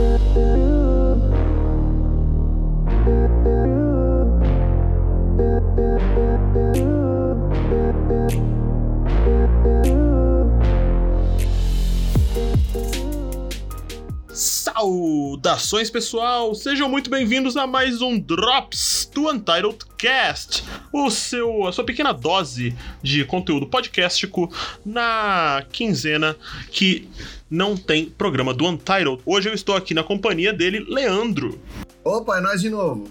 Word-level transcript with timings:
thank 0.00 0.36
you. 0.36 0.49
Saudações 15.42 15.88
pessoal, 15.88 16.54
sejam 16.54 16.86
muito 16.86 17.08
bem-vindos 17.08 17.56
a 17.56 17.66
mais 17.66 18.02
um 18.02 18.20
Drops 18.20 19.10
do 19.14 19.30
Untitled 19.30 19.78
Cast, 19.96 20.62
o 20.92 21.10
seu, 21.10 21.66
a 21.66 21.72
sua 21.72 21.82
pequena 21.82 22.12
dose 22.12 22.76
de 23.02 23.24
conteúdo 23.24 23.66
podcastico 23.66 24.52
na 24.84 25.64
quinzena 25.72 26.36
que 26.70 27.08
não 27.48 27.74
tem 27.74 28.04
programa 28.04 28.52
do 28.52 28.66
Untitled. 28.66 29.22
Hoje 29.24 29.48
eu 29.48 29.54
estou 29.54 29.74
aqui 29.74 29.94
na 29.94 30.04
companhia 30.04 30.52
dele, 30.52 30.84
Leandro. 30.86 31.58
Opa, 32.04 32.36
é 32.36 32.40
nós 32.42 32.60
de 32.60 32.68
novo. 32.68 33.10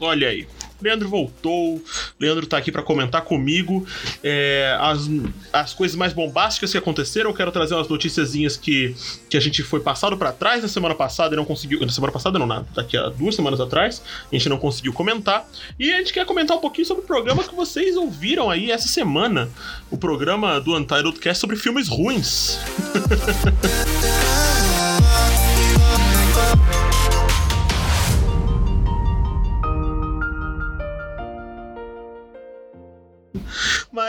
Olha 0.00 0.30
aí. 0.30 0.48
Leandro 0.80 1.08
voltou, 1.08 1.82
Leandro 2.18 2.46
tá 2.46 2.56
aqui 2.56 2.70
para 2.70 2.82
comentar 2.82 3.22
comigo 3.22 3.86
é, 4.22 4.76
as, 4.80 5.08
as 5.52 5.74
coisas 5.74 5.96
mais 5.96 6.12
bombásticas 6.12 6.70
que 6.72 6.78
aconteceram. 6.78 7.30
Eu 7.30 7.34
quero 7.34 7.50
trazer 7.50 7.74
umas 7.74 7.88
noticiazinhas 7.88 8.56
que, 8.56 8.94
que 9.28 9.36
a 9.36 9.40
gente 9.40 9.62
foi 9.62 9.80
passado 9.80 10.16
para 10.16 10.32
trás 10.32 10.62
na 10.62 10.68
semana 10.68 10.94
passada 10.94 11.34
e 11.34 11.36
não 11.36 11.44
conseguiu. 11.44 11.80
Na 11.80 11.90
semana 11.90 12.12
passada, 12.12 12.38
não, 12.38 12.46
na, 12.46 12.64
daqui 12.74 12.96
a 12.96 13.08
duas 13.08 13.34
semanas 13.34 13.60
atrás, 13.60 14.02
a 14.30 14.34
gente 14.34 14.48
não 14.48 14.58
conseguiu 14.58 14.92
comentar. 14.92 15.48
E 15.78 15.92
a 15.92 15.98
gente 15.98 16.12
quer 16.12 16.24
comentar 16.24 16.56
um 16.56 16.60
pouquinho 16.60 16.86
sobre 16.86 17.02
o 17.04 17.06
programa 17.06 17.42
que 17.42 17.54
vocês 17.54 17.96
ouviram 17.96 18.50
aí 18.50 18.70
essa 18.70 18.88
semana 18.88 19.48
o 19.90 19.98
programa 19.98 20.60
do 20.60 20.76
Untitled 20.76 21.18
Cast 21.18 21.40
sobre 21.40 21.56
filmes 21.56 21.88
ruins. 21.88 22.58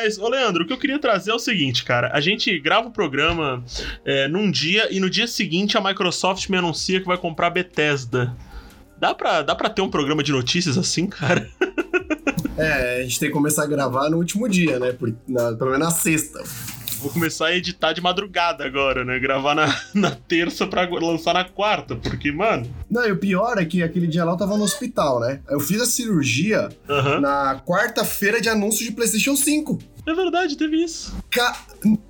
Mas, 0.02 0.18
ô 0.18 0.30
Leandro, 0.30 0.64
o 0.64 0.66
que 0.68 0.72
eu 0.72 0.78
queria 0.78 0.98
trazer 0.98 1.32
é 1.32 1.34
o 1.34 1.40
seguinte, 1.40 1.84
cara. 1.84 2.10
A 2.14 2.22
gente 2.22 2.58
grava 2.58 2.88
o 2.88 2.92
programa 2.92 3.62
é, 4.06 4.30
num 4.30 4.50
dia 4.50 4.88
e 4.90 4.98
no 4.98 5.10
dia 5.10 5.28
seguinte 5.28 5.78
a 5.78 5.82
Microsoft 5.82 6.48
me 6.48 6.56
anuncia 6.56 7.02
que 7.02 7.06
vai 7.06 7.18
comprar 7.18 7.48
a 7.48 7.50
Bethesda. 7.50 8.34
Dá 8.98 9.14
pra, 9.14 9.42
dá 9.42 9.54
pra 9.54 9.70
ter 9.70 9.82
um 9.82 9.90
programa 9.90 10.24
de 10.24 10.32
notícias 10.32 10.78
assim, 10.78 11.08
cara? 11.08 11.50
É, 12.58 13.00
a 13.00 13.04
gente 13.04 13.18
tem 13.20 13.30
que 13.30 13.34
começar 13.34 13.64
a 13.64 13.66
gravar 13.66 14.10
no 14.10 14.18
último 14.18 14.48
dia, 14.50 14.80
né? 14.80 14.92
Por, 14.92 15.16
na, 15.26 15.54
pelo 15.54 15.72
menos 15.72 15.88
na 15.88 15.92
sexta. 15.92 16.44
Vou 17.02 17.10
começar 17.10 17.48
a 17.48 17.56
editar 17.56 17.94
de 17.94 18.02
madrugada 18.02 18.66
agora, 18.66 19.06
né? 19.06 19.18
Gravar 19.20 19.56
na, 19.56 19.74
na 19.96 20.12
terça 20.12 20.68
pra 20.68 20.88
lançar 20.90 21.34
na 21.34 21.46
quarta, 21.46 21.96
porque, 21.96 22.32
mano. 22.32 22.70
Não, 22.90 23.06
e 23.08 23.12
o 23.12 23.18
pior 23.18 23.58
é 23.58 23.66
que 23.66 23.82
aquele 23.82 24.08
dia 24.08 24.26
lá 24.26 24.34
eu 24.34 24.38
tava 24.38 24.58
no 24.58 24.64
hospital, 24.64 25.20
né? 25.20 25.40
Eu 25.50 25.60
fiz 25.60 25.82
a 25.82 25.86
cirurgia 25.86 26.70
Aham. 26.90 27.22
na 27.22 27.62
quarta-feira 27.66 28.42
de 28.42 28.50
anúncio 28.50 28.86
de 28.86 28.92
PlayStation 28.92 29.36
5. 29.36 29.80
É 30.06 30.14
verdade, 30.14 30.58
teve 30.58 30.84
isso. 30.84 31.16
Ca... 31.30 31.56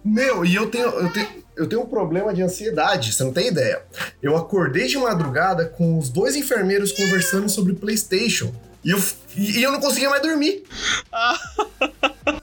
Meu, 0.03 0.43
e 0.45 0.55
eu 0.55 0.67
tenho, 0.69 0.87
eu 0.87 1.11
tenho. 1.11 1.27
Eu 1.55 1.67
tenho 1.67 1.81
um 1.81 1.87
problema 1.87 2.33
de 2.33 2.41
ansiedade, 2.41 3.11
você 3.11 3.21
não 3.21 3.33
tem 3.33 3.47
ideia. 3.49 3.81
Eu 4.23 4.37
acordei 4.37 4.87
de 4.87 4.97
madrugada 4.97 5.65
com 5.65 5.97
os 5.97 6.09
dois 6.09 6.37
enfermeiros 6.37 6.93
conversando 6.93 7.49
sobre 7.49 7.73
PlayStation. 7.73 8.53
E 8.83 8.91
eu, 8.91 9.03
e 9.35 9.61
eu 9.61 9.71
não 9.71 9.79
conseguia 9.81 10.09
mais 10.09 10.21
dormir. 10.21 10.63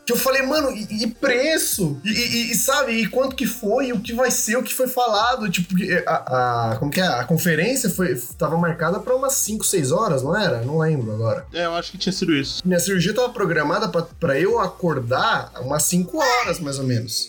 Que 0.04 0.12
eu 0.12 0.16
falei, 0.16 0.42
mano, 0.42 0.70
e, 0.70 1.04
e 1.04 1.06
preço? 1.08 2.00
E, 2.04 2.10
e- 2.10 2.52
e, 2.52 2.54
sabe, 2.54 2.92
e 2.92 3.08
quanto 3.08 3.34
que 3.34 3.46
foi? 3.46 3.86
E 3.88 3.92
o 3.92 4.00
que 4.00 4.12
vai 4.12 4.30
ser? 4.30 4.56
O 4.56 4.62
que 4.62 4.72
foi 4.74 4.86
falado? 4.86 5.48
Tipo, 5.50 5.74
a, 6.06 6.72
a- 6.72 6.76
como 6.78 6.90
que 6.90 7.00
é? 7.00 7.06
A 7.06 7.24
conferência 7.24 7.88
foi, 7.90 8.14
tava 8.38 8.56
marcada 8.56 9.00
pra 9.00 9.14
umas 9.16 9.32
5, 9.34 9.64
6 9.64 9.90
horas, 9.92 10.22
não 10.22 10.36
era? 10.36 10.60
Não 10.62 10.78
lembro 10.78 11.12
agora. 11.12 11.46
É, 11.52 11.64
eu 11.66 11.74
acho 11.74 11.90
que 11.92 11.98
tinha 11.98 12.12
sido 12.12 12.34
isso. 12.34 12.62
Minha 12.64 12.78
cirurgia 12.78 13.14
tava 13.14 13.30
programada 13.30 13.88
pra, 13.88 14.02
pra 14.02 14.38
eu 14.38 14.60
acordar 14.60 15.50
umas 15.60 15.82
5 15.84 16.16
horas, 16.18 16.60
mais 16.60 16.78
ou 16.78 16.84
menos. 16.84 17.26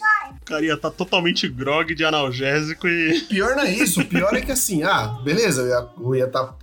Cara 0.47 0.63
ia 0.63 0.75
estar 0.75 0.91
totalmente 0.91 1.47
grog 1.49 1.93
de 1.93 2.05
analgésico 2.05 2.87
e. 2.87 3.19
Pior 3.27 3.55
não 3.55 3.63
é 3.63 3.71
isso, 3.71 4.05
pior 4.05 4.33
é 4.33 4.39
que 4.39 4.51
assim, 4.51 4.81
ah, 4.83 5.19
beleza, 5.21 5.61
eu 5.99 6.15
ia 6.15 6.25
estar 6.25 6.55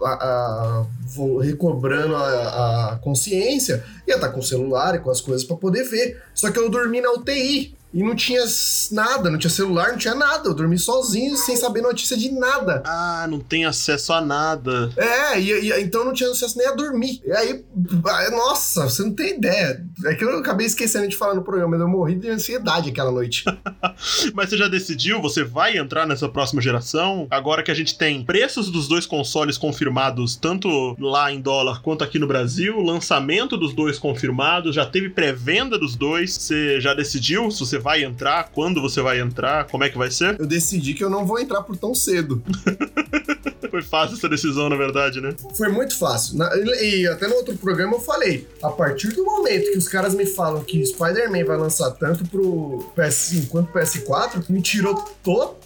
recobrando 1.43 2.17
a, 2.17 2.93
a 2.93 2.97
consciência, 2.97 3.84
ia 4.06 4.15
estar 4.16 4.28
com 4.31 4.41
o 4.41 4.42
celular 4.42 4.94
e 4.94 4.98
com 4.98 5.10
as 5.10 5.20
coisas 5.20 5.44
pra 5.44 5.56
poder 5.56 5.84
ver. 5.84 6.22
Só 6.34 6.50
que 6.50 6.59
eu 6.59 6.69
dormi 6.70 7.00
na 7.00 7.12
UTI 7.12 7.75
e 7.92 8.03
não 8.03 8.16
tinha 8.16 8.42
nada, 8.91 9.31
não 9.31 9.38
tinha 9.38 9.48
celular, 9.50 9.92
não 9.92 9.98
tinha 9.98 10.16
nada. 10.16 10.48
Eu 10.48 10.54
dormi 10.54 10.76
sozinho, 10.76 11.37
sem 11.37 11.54
saber 11.56 11.81
notícia 11.81 12.16
de 12.16 12.28
nada. 12.32 12.82
Ah, 12.84 13.25
não 13.31 13.38
tem 13.38 13.65
acesso 13.66 14.12
a 14.12 14.20
nada. 14.20 14.91
É, 14.97 15.38
e, 15.41 15.53
e- 15.70 15.81
então 15.81 16.04
não 16.04 16.12
tinha 16.12 16.28
acesso 16.28 16.59
nem 16.59 16.66
a 16.66 16.72
dormir. 16.72 17.22
E 17.25 17.31
aí, 17.31 17.65
ah, 18.04 18.31
nossa, 18.32 18.88
você 18.88 19.00
não 19.04 19.12
tem 19.15 19.37
ideia. 19.37 19.87
É 20.06 20.15
que 20.16 20.25
eu 20.25 20.36
acabei 20.38 20.66
esquecendo 20.66 21.06
de 21.06 21.16
falar 21.16 21.34
no 21.36 21.44
programa, 21.44 21.71
mas 21.71 21.81
eu 21.82 21.88
morri 21.88 22.16
de 22.16 22.28
ansiedade 22.28 22.91
aquela 22.91 23.12
noite. 23.12 23.44
Mas 24.34 24.48
você 24.50 24.56
já 24.56 24.66
decidiu? 24.66 25.21
Você 25.22 25.44
vai 25.44 25.76
entrar 25.76 26.04
nessa 26.06 26.28
próxima 26.28 26.60
geração? 26.60 27.26
Agora 27.31 27.62
que 27.62 27.71
a 27.71 27.75
gente 27.75 27.97
tem 27.97 28.25
preços 28.25 28.71
dos 28.71 28.88
dois 28.88 29.06
consoles 29.06 29.56
confirmados, 29.56 30.34
tanto 30.36 30.97
lá 30.98 31.31
em 31.31 31.41
dólar 31.41 31.81
quanto 31.81 32.03
aqui 32.03 32.19
no 32.19 32.26
Brasil, 32.26 32.81
lançamento 32.81 33.56
dos 33.56 33.72
dois 33.72 33.94
confirmados, 33.99 34.75
já 34.75 34.84
teve 34.87 35.09
pré-venda 35.10 35.78
dos 35.78 35.97
dois. 35.97 36.34
Você 36.34 36.81
já 36.81 36.94
decidiu 36.94 37.50
se 37.50 37.60
você 37.60 37.78
vai 37.78 38.05
entrar? 38.05 38.50
Quando 38.53 38.81
você 38.81 39.00
vai 39.00 39.21
entrar? 39.21 39.65
Como 39.66 39.84
é 39.84 39.88
que 39.88 39.99
vai 39.99 40.10
ser? 40.10 40.38
Eu 40.38 40.47
decidi 40.47 40.94
que 40.94 41.03
eu 41.05 41.10
não 41.10 41.27
vou 41.27 41.38
entrar 41.38 41.62
por 41.62 41.77
tão 41.77 41.94
cedo. 41.94 42.43
Foi 43.71 43.83
fácil 43.83 44.16
essa 44.16 44.28
decisão, 44.28 44.69
na 44.69 44.77
verdade, 44.77 45.21
né? 45.21 45.34
Foi 45.56 45.69
muito 45.69 45.99
fácil. 45.99 46.37
Na- 46.38 46.49
e 46.81 47.09
até 47.09 47.27
no 47.27 47.34
outro 47.34 47.56
programa 47.56 47.94
eu 47.94 48.00
falei: 48.00 48.47
a 48.62 48.69
partir 48.71 49.09
do 49.09 49.25
momento 49.25 49.72
que 49.72 49.78
os 49.78 49.88
caras 49.88 50.15
me 50.15 50.25
falam 50.27 50.62
que 50.62 50.84
Spider-Man 50.87 51.44
vai 51.44 51.56
lançar 51.56 51.91
tanto 51.93 52.25
pro 52.25 52.84
PS5 52.97 53.49
quanto 53.49 53.72
pro 53.72 53.83
PS4, 53.83 54.49
me 54.49 54.62
tirou 54.62 54.94
total 55.25 55.59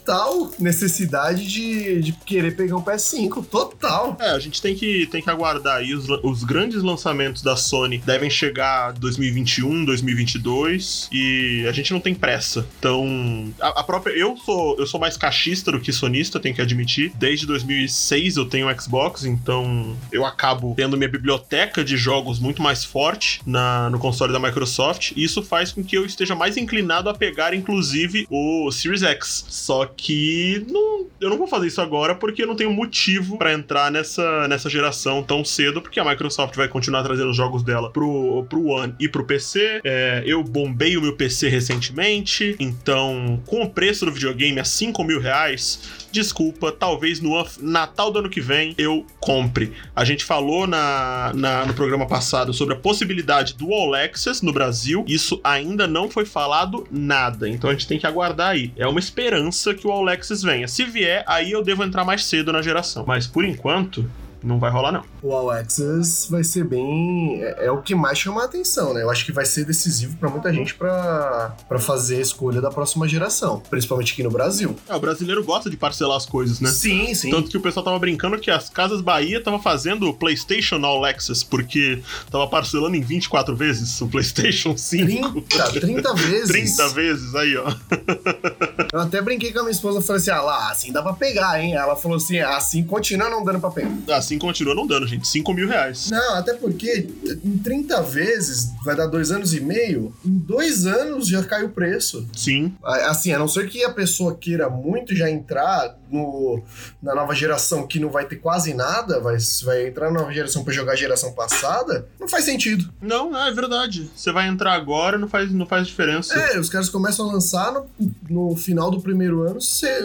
necessidade 0.58 1.46
de, 1.46 2.00
de 2.00 2.12
querer 2.12 2.56
pegar 2.56 2.76
um 2.76 2.82
PS5. 2.82 3.44
Total. 3.46 4.16
É, 4.20 4.30
a 4.30 4.38
gente 4.38 4.62
tem 4.62 4.74
que, 4.74 5.06
tem 5.06 5.22
que 5.22 5.30
aguardar 5.30 5.78
aí. 5.78 5.94
Os, 5.94 6.08
os 6.22 6.44
grandes 6.44 6.82
lançamentos 6.82 7.42
da 7.42 7.56
Sony 7.56 7.98
devem 7.98 8.30
chegar 8.30 8.92
2021, 8.92 9.84
2022 9.84 11.08
e 11.12 11.66
a 11.68 11.72
gente 11.72 11.92
não 11.92 12.00
tem 12.00 12.14
pressa. 12.14 12.66
Então, 12.78 13.52
a, 13.60 13.80
a 13.80 13.84
própria. 13.84 14.12
Eu 14.12 14.36
sou, 14.36 14.76
eu 14.78 14.86
sou 14.86 14.98
mais 14.98 15.16
caixista 15.16 15.72
do 15.72 15.80
que 15.80 15.92
sonista, 15.92 16.40
tenho 16.40 16.54
que 16.54 16.62
admitir. 16.62 17.12
Desde 17.16 17.46
2006 17.46 18.36
eu 18.36 18.46
tenho 18.46 18.68
Xbox, 18.80 19.24
então 19.24 19.96
eu 20.10 20.24
acabo 20.24 20.74
tendo 20.76 20.96
minha 20.96 21.08
biblioteca 21.08 21.84
de 21.84 21.96
jogos 21.96 22.38
muito 22.38 22.62
mais 22.62 22.84
forte 22.84 23.40
na, 23.44 23.90
no 23.90 23.98
console 23.98 24.32
da 24.32 24.38
Microsoft. 24.38 25.12
E 25.16 25.24
isso 25.24 25.42
faz 25.42 25.72
com 25.72 25.82
que 25.82 25.96
eu 25.96 26.06
esteja 26.06 26.34
mais 26.34 26.56
inclinado 26.56 27.08
a 27.08 27.14
pegar, 27.14 27.52
inclusive, 27.54 28.26
o 28.30 28.70
Series 28.70 29.02
X. 29.02 29.44
Só 29.48 29.84
que 29.98 30.64
não, 30.70 31.06
eu 31.20 31.28
não 31.28 31.36
vou 31.36 31.48
fazer 31.48 31.66
isso 31.66 31.80
agora 31.80 32.14
porque 32.14 32.44
eu 32.44 32.46
não 32.46 32.54
tenho 32.54 32.72
motivo 32.72 33.36
pra 33.36 33.52
entrar 33.52 33.90
nessa, 33.90 34.46
nessa 34.46 34.70
geração 34.70 35.24
tão 35.24 35.44
cedo, 35.44 35.82
porque 35.82 35.98
a 35.98 36.04
Microsoft 36.04 36.54
vai 36.54 36.68
continuar 36.68 37.02
trazendo 37.02 37.30
os 37.30 37.36
jogos 37.36 37.64
dela 37.64 37.90
pro, 37.90 38.46
pro 38.48 38.64
One 38.64 38.94
e 39.00 39.08
pro 39.08 39.24
PC. 39.24 39.80
É, 39.84 40.22
eu 40.24 40.42
bombei 40.44 40.96
o 40.96 41.02
meu 41.02 41.16
PC 41.16 41.48
recentemente, 41.48 42.56
então 42.60 43.42
com 43.44 43.62
o 43.62 43.68
preço 43.68 44.06
do 44.06 44.12
videogame 44.12 44.60
a 44.60 44.64
5 44.64 45.02
mil 45.02 45.20
reais, 45.20 45.97
desculpa, 46.10 46.70
talvez 46.72 47.20
no 47.20 47.32
Natal 47.60 48.10
do 48.10 48.18
ano 48.20 48.28
que 48.30 48.40
vem 48.40 48.74
eu 48.78 49.04
compre. 49.20 49.72
A 49.94 50.04
gente 50.04 50.24
falou 50.24 50.66
na, 50.66 51.32
na- 51.34 51.66
no 51.66 51.74
programa 51.74 52.06
passado 52.06 52.52
sobre 52.52 52.74
a 52.74 52.78
possibilidade 52.78 53.54
do 53.54 53.72
All 53.72 53.94
Access 53.94 54.44
no 54.44 54.52
Brasil, 54.52 55.04
isso 55.06 55.40
ainda 55.44 55.86
não 55.86 56.10
foi 56.10 56.24
falado 56.24 56.86
nada, 56.90 57.48
então 57.48 57.68
a 57.70 57.72
gente 57.72 57.86
tem 57.86 57.98
que 57.98 58.06
aguardar 58.06 58.50
aí. 58.50 58.72
É 58.76 58.86
uma 58.86 58.98
esperança 59.00 59.74
que 59.74 59.86
o 59.86 59.90
All 59.90 60.08
Access 60.08 60.42
venha. 60.44 60.66
Se 60.68 60.84
vier, 60.84 61.24
aí 61.26 61.50
eu 61.52 61.62
devo 61.62 61.82
entrar 61.84 62.04
mais 62.04 62.24
cedo 62.24 62.52
na 62.52 62.62
geração, 62.62 63.04
mas 63.06 63.26
por 63.26 63.44
enquanto. 63.44 64.08
Não 64.48 64.58
vai 64.58 64.70
rolar, 64.70 64.90
não. 64.90 65.04
O 65.22 65.30
All 65.34 65.50
Access 65.50 66.30
vai 66.30 66.42
ser 66.42 66.64
bem. 66.64 67.42
É, 67.42 67.66
é 67.66 67.70
o 67.70 67.82
que 67.82 67.94
mais 67.94 68.18
chama 68.18 68.40
a 68.40 68.44
atenção, 68.46 68.94
né? 68.94 69.02
Eu 69.02 69.10
acho 69.10 69.26
que 69.26 69.30
vai 69.30 69.44
ser 69.44 69.66
decisivo 69.66 70.16
pra 70.16 70.30
muita 70.30 70.50
gente 70.50 70.74
pra 70.74 71.54
pra 71.68 71.78
fazer 71.78 72.16
a 72.16 72.20
escolha 72.20 72.60
da 72.60 72.70
próxima 72.70 73.06
geração, 73.06 73.60
principalmente 73.68 74.14
aqui 74.14 74.22
no 74.22 74.30
Brasil. 74.30 74.74
É, 74.88 74.94
o 74.94 75.00
brasileiro 75.00 75.44
gosta 75.44 75.68
de 75.68 75.76
parcelar 75.76 76.16
as 76.16 76.24
coisas, 76.24 76.60
né? 76.60 76.70
Sim, 76.70 77.14
sim. 77.14 77.30
Tanto 77.30 77.50
que 77.50 77.58
o 77.58 77.60
pessoal 77.60 77.84
tava 77.84 77.98
brincando 77.98 78.38
que 78.38 78.50
as 78.50 78.70
Casas 78.70 79.02
Bahia 79.02 79.42
tava 79.42 79.58
fazendo 79.58 80.08
o 80.08 80.14
PlayStation 80.14 80.76
All 80.82 81.04
Access, 81.04 81.44
porque 81.44 82.02
tava 82.30 82.46
parcelando 82.46 82.96
em 82.96 83.02
24 83.02 83.54
vezes 83.54 84.00
o 84.00 84.08
PlayStation 84.08 84.78
5. 84.78 85.42
30, 85.42 85.80
30 85.80 86.14
vezes. 86.14 86.48
30 86.48 86.88
vezes, 86.94 87.34
aí, 87.34 87.54
ó. 87.58 87.68
Eu 88.92 89.00
até 89.00 89.20
brinquei 89.20 89.52
com 89.52 89.58
a 89.58 89.62
minha 89.62 89.72
esposa, 89.72 90.00
falei 90.00 90.22
assim, 90.22 90.30
ah 90.30 90.40
lá, 90.40 90.70
assim 90.70 90.90
dá 90.90 91.02
pra 91.02 91.12
pegar, 91.12 91.62
hein? 91.62 91.74
Ela 91.74 91.94
falou 91.96 92.16
assim, 92.16 92.38
assim 92.38 92.82
continua 92.82 93.28
não 93.28 93.44
dando 93.44 93.60
pra 93.60 93.70
pegar. 93.70 93.90
Assim 94.16 94.37
continua 94.38 94.74
não 94.74 94.86
dando, 94.86 95.06
gente. 95.06 95.26
5 95.26 95.52
mil 95.52 95.68
reais. 95.68 96.10
Não, 96.10 96.34
até 96.36 96.54
porque 96.54 97.08
em 97.44 97.58
30 97.58 98.02
vezes 98.02 98.70
vai 98.84 98.94
dar 98.96 99.06
dois 99.06 99.30
anos 99.30 99.52
e 99.54 99.60
meio, 99.60 100.14
em 100.24 100.30
dois 100.38 100.86
anos 100.86 101.28
já 101.28 101.42
cai 101.44 101.64
o 101.64 101.70
preço. 101.70 102.26
Sim. 102.36 102.74
Assim, 102.82 103.32
a 103.32 103.38
não 103.38 103.48
ser 103.48 103.68
que 103.68 103.84
a 103.84 103.90
pessoa 103.92 104.34
queira 104.34 104.68
muito 104.70 105.14
já 105.14 105.30
entrar 105.30 105.96
no, 106.10 106.62
na 107.02 107.14
nova 107.14 107.34
geração 107.34 107.86
que 107.86 107.98
não 108.00 108.08
vai 108.10 108.24
ter 108.26 108.36
quase 108.36 108.72
nada, 108.74 109.20
vai, 109.20 109.36
vai 109.64 109.88
entrar 109.88 110.10
na 110.10 110.20
nova 110.20 110.32
geração 110.32 110.64
pra 110.64 110.72
jogar 110.72 110.92
a 110.92 110.96
geração 110.96 111.32
passada, 111.32 112.06
não 112.18 112.28
faz 112.28 112.44
sentido. 112.44 112.88
Não, 113.00 113.36
é 113.36 113.52
verdade. 113.52 114.10
Você 114.16 114.32
vai 114.32 114.48
entrar 114.48 114.72
agora, 114.74 115.18
não 115.18 115.28
faz, 115.28 115.52
não 115.52 115.66
faz 115.66 115.86
diferença. 115.86 116.34
É, 116.34 116.58
os 116.58 116.68
caras 116.68 116.88
começam 116.88 117.28
a 117.28 117.32
lançar 117.32 117.72
no, 117.72 117.86
no 118.28 118.56
final 118.56 118.90
do 118.90 119.00
primeiro 119.00 119.42
ano, 119.42 119.60
você, 119.60 120.00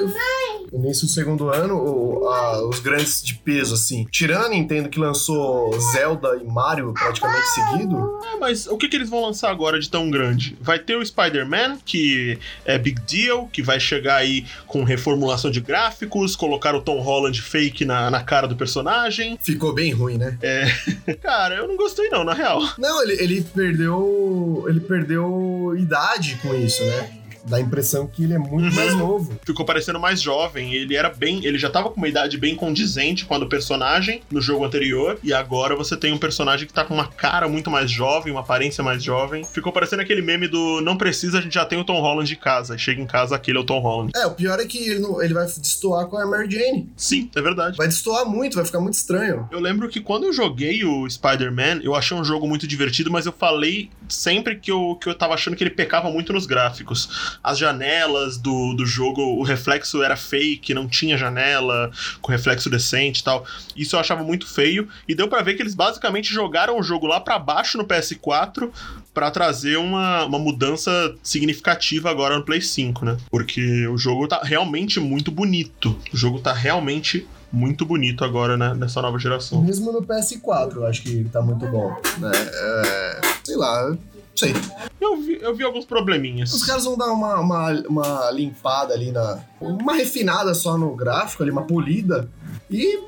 no 0.72 0.86
início 0.86 1.06
do 1.08 1.12
segundo 1.12 1.50
ano, 1.50 1.76
o- 1.78 2.28
a- 2.30 2.68
os 2.68 2.80
grandes 2.80 3.24
de 3.24 3.36
peso, 3.36 3.74
assim. 3.74 4.06
Tirando 4.14 4.46
a 4.46 4.50
Nintendo 4.50 4.90
que 4.90 5.00
lançou 5.00 5.74
Zelda 5.92 6.40
e 6.40 6.46
Mario 6.46 6.94
praticamente 6.94 7.48
seguido, 7.48 8.20
É, 8.32 8.38
mas 8.38 8.68
o 8.68 8.78
que, 8.78 8.88
que 8.88 8.96
eles 8.96 9.10
vão 9.10 9.24
lançar 9.24 9.50
agora 9.50 9.80
de 9.80 9.90
tão 9.90 10.08
grande? 10.12 10.56
Vai 10.62 10.78
ter 10.78 10.96
o 10.96 11.04
Spider-Man, 11.04 11.80
que 11.84 12.38
é 12.64 12.78
big 12.78 13.02
deal, 13.02 13.50
que 13.52 13.64
vai 13.64 13.80
chegar 13.80 14.18
aí 14.18 14.46
com 14.68 14.84
reformulação 14.84 15.50
de 15.50 15.60
gráficos, 15.60 16.36
colocar 16.36 16.76
o 16.76 16.82
Tom 16.82 17.00
Holland 17.02 17.42
fake 17.42 17.86
na, 17.86 18.12
na 18.12 18.24
cara 18.24 18.48
do 18.48 18.56
personagem. 18.56 19.40
ficou 19.42 19.74
bem 19.74 19.92
ruim, 19.92 20.20
né? 20.20 20.38
Cara, 21.20 21.56
eu 21.56 21.68
não 21.68 21.76
gostei 21.76 22.08
não, 22.10 22.24
na 22.24 22.36
real. 22.36 22.62
Não, 22.78 23.02
ele, 23.02 23.14
ele 23.14 23.42
perdeu. 23.42 24.66
Ele 24.68 24.80
perdeu 24.80 25.74
idade 25.76 26.38
com 26.40 26.54
isso, 26.54 26.86
né? 26.86 27.23
Dá 27.46 27.58
a 27.58 27.60
impressão 27.62 28.08
que 28.08 28.24
ele 28.24 28.34
é 28.34 28.38
muito 28.38 28.70
Uhum. 28.70 28.76
mais 28.76 28.96
novo. 28.96 29.40
Ficou 29.46 29.66
parecendo 29.66 30.00
mais 30.00 30.22
jovem, 30.22 30.74
ele 30.74 30.96
era 30.96 31.10
bem, 31.10 31.46
ele 31.46 31.58
já 31.58 31.70
tava 31.70 31.90
com 31.90 31.98
uma 31.98 32.08
idade 32.08 32.38
bem 32.38 32.56
condizente 32.56 33.26
com 33.26 33.36
a 33.36 33.38
do 33.38 33.48
personagem 33.48 34.22
no 34.32 34.40
jogo 34.42 34.64
anterior, 34.66 35.20
e 35.24 35.34
agora 35.34 35.76
você 35.76 35.98
tem 35.98 36.14
um 36.14 36.18
personagem 36.18 36.66
que 36.68 36.74
tá 36.74 36.86
com 36.86 36.94
uma 36.94 37.08
cara 37.08 37.48
muito 37.48 37.70
mais 37.70 37.92
jovem, 37.92 38.32
uma 38.32 38.42
aparência 38.42 38.84
mais 38.84 39.04
jovem. 39.04 39.44
Ficou 39.44 39.72
parecendo 39.74 40.02
aquele 40.02 40.22
meme 40.22 40.48
do 40.48 40.80
não 40.82 40.98
precisa, 40.98 41.40
a 41.40 41.42
gente 41.42 41.54
já 41.56 41.66
tem 41.66 41.80
o 41.80 41.84
Tom 41.84 42.00
Holland 42.00 42.28
de 42.28 42.36
casa. 42.36 42.78
Chega 42.78 43.02
em 43.02 43.06
casa, 43.06 43.36
aquele 43.36 43.58
é 43.58 43.62
o 43.62 43.66
Tom 43.66 43.80
Holland. 43.80 44.12
É, 44.16 44.26
o 44.26 44.32
pior 44.32 44.60
é 44.60 44.66
que 44.66 44.78
ele, 44.78 45.00
não- 45.00 45.22
ele 45.22 45.34
vai 45.34 45.46
destoar 45.46 46.08
com 46.08 46.18
a 46.18 46.26
Mary 46.26 46.50
Jane. 46.50 46.90
Sim, 46.96 47.30
é 47.36 47.42
verdade. 47.42 47.76
Vai 47.78 47.88
destoar 47.88 48.26
muito, 48.26 48.56
vai 48.56 48.66
ficar 48.66 48.80
muito 48.80 48.94
estranho. 48.96 49.48
Eu 49.52 49.60
lembro 49.60 49.90
que 49.90 50.00
quando 50.00 50.24
eu 50.26 50.34
joguei 50.34 50.84
o 50.86 51.10
Spider-Man, 51.10 51.82
eu 51.84 51.94
achei 51.96 52.16
um 52.16 52.24
jogo 52.24 52.48
muito 52.48 52.66
divertido, 52.68 53.12
mas 53.12 53.26
eu 53.26 53.32
falei 53.34 53.90
sempre 54.08 54.56
que 54.56 54.72
eu, 54.72 54.98
que 55.02 55.10
eu 55.10 55.16
tava 55.16 55.34
achando 55.34 55.56
que 55.58 55.64
ele 55.64 55.72
pecava 55.72 56.10
muito 56.10 56.32
nos 56.32 56.46
gráficos. 56.46 57.33
As 57.44 57.58
janelas 57.58 58.38
do, 58.38 58.74
do 58.74 58.86
jogo, 58.86 59.22
o 59.22 59.44
reflexo 59.44 60.04
era 60.04 60.16
fake, 60.16 60.74
não 60.74 60.88
tinha 60.88 61.18
janela 61.18 61.92
com 62.22 62.32
reflexo 62.32 62.70
decente 62.70 63.22
e 63.22 63.24
tal. 63.24 63.46
Isso 63.76 63.96
eu 63.96 64.00
achava 64.00 64.24
muito 64.24 64.46
feio, 64.48 64.88
e 65.08 65.16
deu 65.16 65.28
pra 65.28 65.42
ver 65.42 65.56
que 65.56 65.62
eles 65.62 65.76
basicamente 65.76 66.34
jogaram 66.34 66.78
o 66.80 66.84
jogo 66.84 67.08
lá 67.08 67.20
pra 67.20 67.40
baixo 67.40 67.78
no 67.78 67.86
PS4 67.86 68.70
pra 69.14 69.30
trazer 69.30 69.78
uma, 69.78 70.26
uma 70.26 70.40
mudança 70.40 71.16
significativa 71.22 72.10
agora 72.10 72.36
no 72.38 72.44
Play 72.44 72.62
5, 72.62 73.06
né? 73.06 73.18
Porque 73.30 73.88
o 73.88 73.98
jogo 73.98 74.28
tá 74.28 74.42
realmente 74.44 75.00
muito 75.00 75.32
bonito. 75.32 75.98
O 76.14 76.18
jogo 76.18 76.40
tá 76.40 76.52
realmente 76.52 77.28
muito 77.52 77.86
bonito 77.86 78.26
agora, 78.26 78.58
né, 78.58 78.74
nessa 78.74 79.00
nova 79.00 79.20
geração. 79.20 79.62
Mesmo 79.62 79.92
no 79.92 80.02
PS4, 80.02 80.78
eu 80.78 80.88
acho 80.88 81.04
que 81.04 81.24
tá 81.26 81.40
muito 81.40 81.68
bom. 81.68 81.96
né? 82.18 82.32
É, 82.34 83.22
sei 83.44 83.56
lá, 83.56 83.96
sei. 84.36 84.54
Eu 85.00 85.18
vi, 85.22 85.40
eu 85.42 85.56
vi 85.56 85.64
alguns 85.64 85.86
probleminhas. 85.86 86.54
Os 86.54 86.64
caras 86.64 86.86
vão 86.86 86.98
dar 86.98 87.12
uma, 87.12 87.40
uma, 87.40 87.72
uma 87.88 88.32
limpada 88.32 88.94
ali 88.94 89.12
na. 89.12 89.44
Uma 89.60 89.94
refinada 89.94 90.54
só 90.54 90.78
no 90.78 90.96
gráfico 90.96 91.44
ali, 91.44 91.52
uma 91.52 91.64
polida. 91.64 92.30
E, 92.70 93.00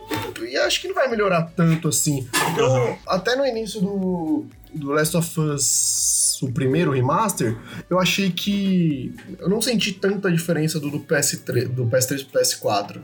e 0.42 0.58
acho 0.58 0.82
que 0.82 0.88
não 0.88 0.96
vai 0.96 1.10
melhorar 1.10 1.44
tanto 1.56 1.88
assim. 1.88 2.28
Eu, 2.58 2.98
até 3.08 3.36
no 3.36 3.46
início 3.46 3.82
do, 3.82 4.46
do 4.74 4.92
Last 4.92 5.18
of 5.18 5.40
Us, 5.40 6.40
o 6.42 6.52
primeiro 6.52 6.92
remaster, 6.92 7.58
eu 7.90 8.00
achei 8.00 8.30
que. 8.30 9.14
Eu 9.40 9.50
não 9.50 9.62
senti 9.62 9.94
tanta 9.94 10.32
diferença 10.32 10.80
do, 10.80 10.90
do 10.90 11.00
PS3, 11.00 11.68
do 11.68 11.86
PS3 11.86 12.26
pro 12.26 12.42
PS4. 12.42 13.02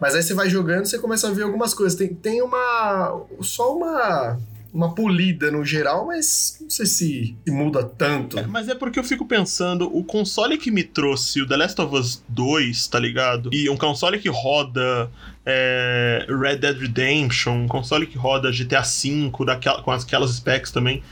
Mas 0.00 0.14
aí 0.14 0.22
você 0.22 0.34
vai 0.34 0.48
jogando 0.48 0.86
você 0.86 0.98
começa 0.98 1.28
a 1.28 1.32
ver 1.32 1.42
algumas 1.42 1.74
coisas. 1.74 1.98
Tem, 1.98 2.08
tem 2.14 2.42
uma. 2.42 3.24
Só 3.40 3.74
uma. 3.76 4.38
Uma 4.76 4.94
polida 4.94 5.50
no 5.50 5.64
geral, 5.64 6.06
mas 6.06 6.58
não 6.60 6.68
sei 6.68 6.84
se, 6.84 7.36
se 7.42 7.50
muda 7.50 7.82
tanto. 7.82 8.38
É, 8.38 8.46
Mas 8.46 8.68
é 8.68 8.74
porque 8.74 8.98
eu 8.98 9.04
fico 9.04 9.24
pensando, 9.24 9.90
o 9.96 10.04
console 10.04 10.58
que 10.58 10.70
me 10.70 10.84
trouxe 10.84 11.40
o 11.40 11.46
The 11.46 11.56
Last 11.56 11.80
of 11.80 11.96
Us 11.96 12.22
2, 12.28 12.86
tá 12.88 12.98
ligado? 12.98 13.48
E 13.54 13.70
um 13.70 13.76
console 13.76 14.18
que 14.18 14.28
roda 14.28 15.10
é, 15.46 16.26
Red 16.28 16.56
Dead 16.56 16.78
Redemption, 16.78 17.52
um 17.64 17.68
console 17.68 18.06
que 18.06 18.18
roda 18.18 18.50
GTA 18.52 18.82
V 18.82 19.32
daquela, 19.46 19.82
com 19.82 19.90
aquelas 19.90 20.32
specs 20.32 20.70
também. 20.70 21.02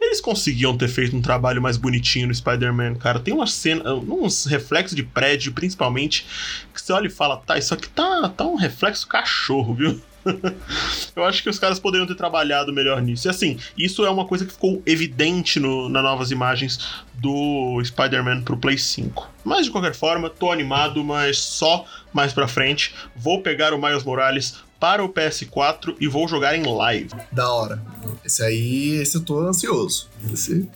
Eles 0.00 0.20
conseguiam 0.20 0.76
ter 0.76 0.88
feito 0.88 1.16
um 1.16 1.22
trabalho 1.22 1.62
mais 1.62 1.76
bonitinho 1.76 2.26
no 2.26 2.34
Spider-Man, 2.34 2.96
cara. 2.96 3.20
Tem 3.20 3.32
uma 3.32 3.46
cena, 3.46 3.94
uns 3.94 4.46
reflexos 4.46 4.96
de 4.96 5.04
prédio, 5.04 5.52
principalmente, 5.52 6.26
que 6.74 6.80
você 6.82 6.92
olha 6.92 7.06
e 7.06 7.10
fala, 7.10 7.36
tá, 7.36 7.56
isso 7.56 7.72
aqui 7.72 7.88
tá, 7.88 8.28
tá 8.30 8.44
um 8.44 8.56
reflexo 8.56 9.06
cachorro, 9.06 9.74
viu? 9.74 10.00
Eu 11.14 11.24
acho 11.24 11.42
que 11.42 11.50
os 11.50 11.58
caras 11.58 11.78
poderiam 11.78 12.06
ter 12.06 12.14
trabalhado 12.14 12.72
melhor 12.72 13.00
nisso. 13.02 13.28
E 13.28 13.30
assim, 13.30 13.58
isso 13.76 14.04
é 14.04 14.10
uma 14.10 14.26
coisa 14.26 14.44
que 14.44 14.52
ficou 14.52 14.82
evidente 14.86 15.60
no, 15.60 15.88
nas 15.88 16.02
novas 16.02 16.30
imagens 16.30 16.78
do 17.14 17.80
Spider-Man 17.84 18.42
pro 18.42 18.56
Play 18.56 18.78
5. 18.78 19.28
Mas 19.44 19.66
de 19.66 19.70
qualquer 19.70 19.94
forma, 19.94 20.30
tô 20.30 20.50
animado, 20.50 21.02
mas 21.04 21.38
só 21.38 21.84
mais 22.12 22.32
pra 22.32 22.48
frente. 22.48 22.94
Vou 23.14 23.42
pegar 23.42 23.74
o 23.74 23.80
Miles 23.80 24.04
Morales 24.04 24.56
para 24.82 25.04
o 25.04 25.08
PS4 25.08 25.94
e 26.00 26.08
vou 26.08 26.26
jogar 26.26 26.56
em 26.56 26.64
live. 26.64 27.10
Da 27.30 27.52
hora. 27.52 27.80
Esse 28.24 28.42
aí, 28.42 28.94
esse 28.94 29.16
eu 29.16 29.20
tô 29.20 29.38
ansioso. 29.38 30.08
Esse... 30.32 30.68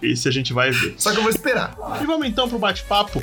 Esse 0.00 0.28
a 0.28 0.30
gente 0.30 0.52
vai 0.52 0.70
ver. 0.70 0.94
Só 0.96 1.10
que 1.10 1.18
eu 1.18 1.22
vou 1.22 1.30
esperar. 1.30 1.76
E 2.00 2.06
vamos 2.06 2.28
então 2.28 2.48
pro 2.48 2.58
bate-papo. 2.58 3.20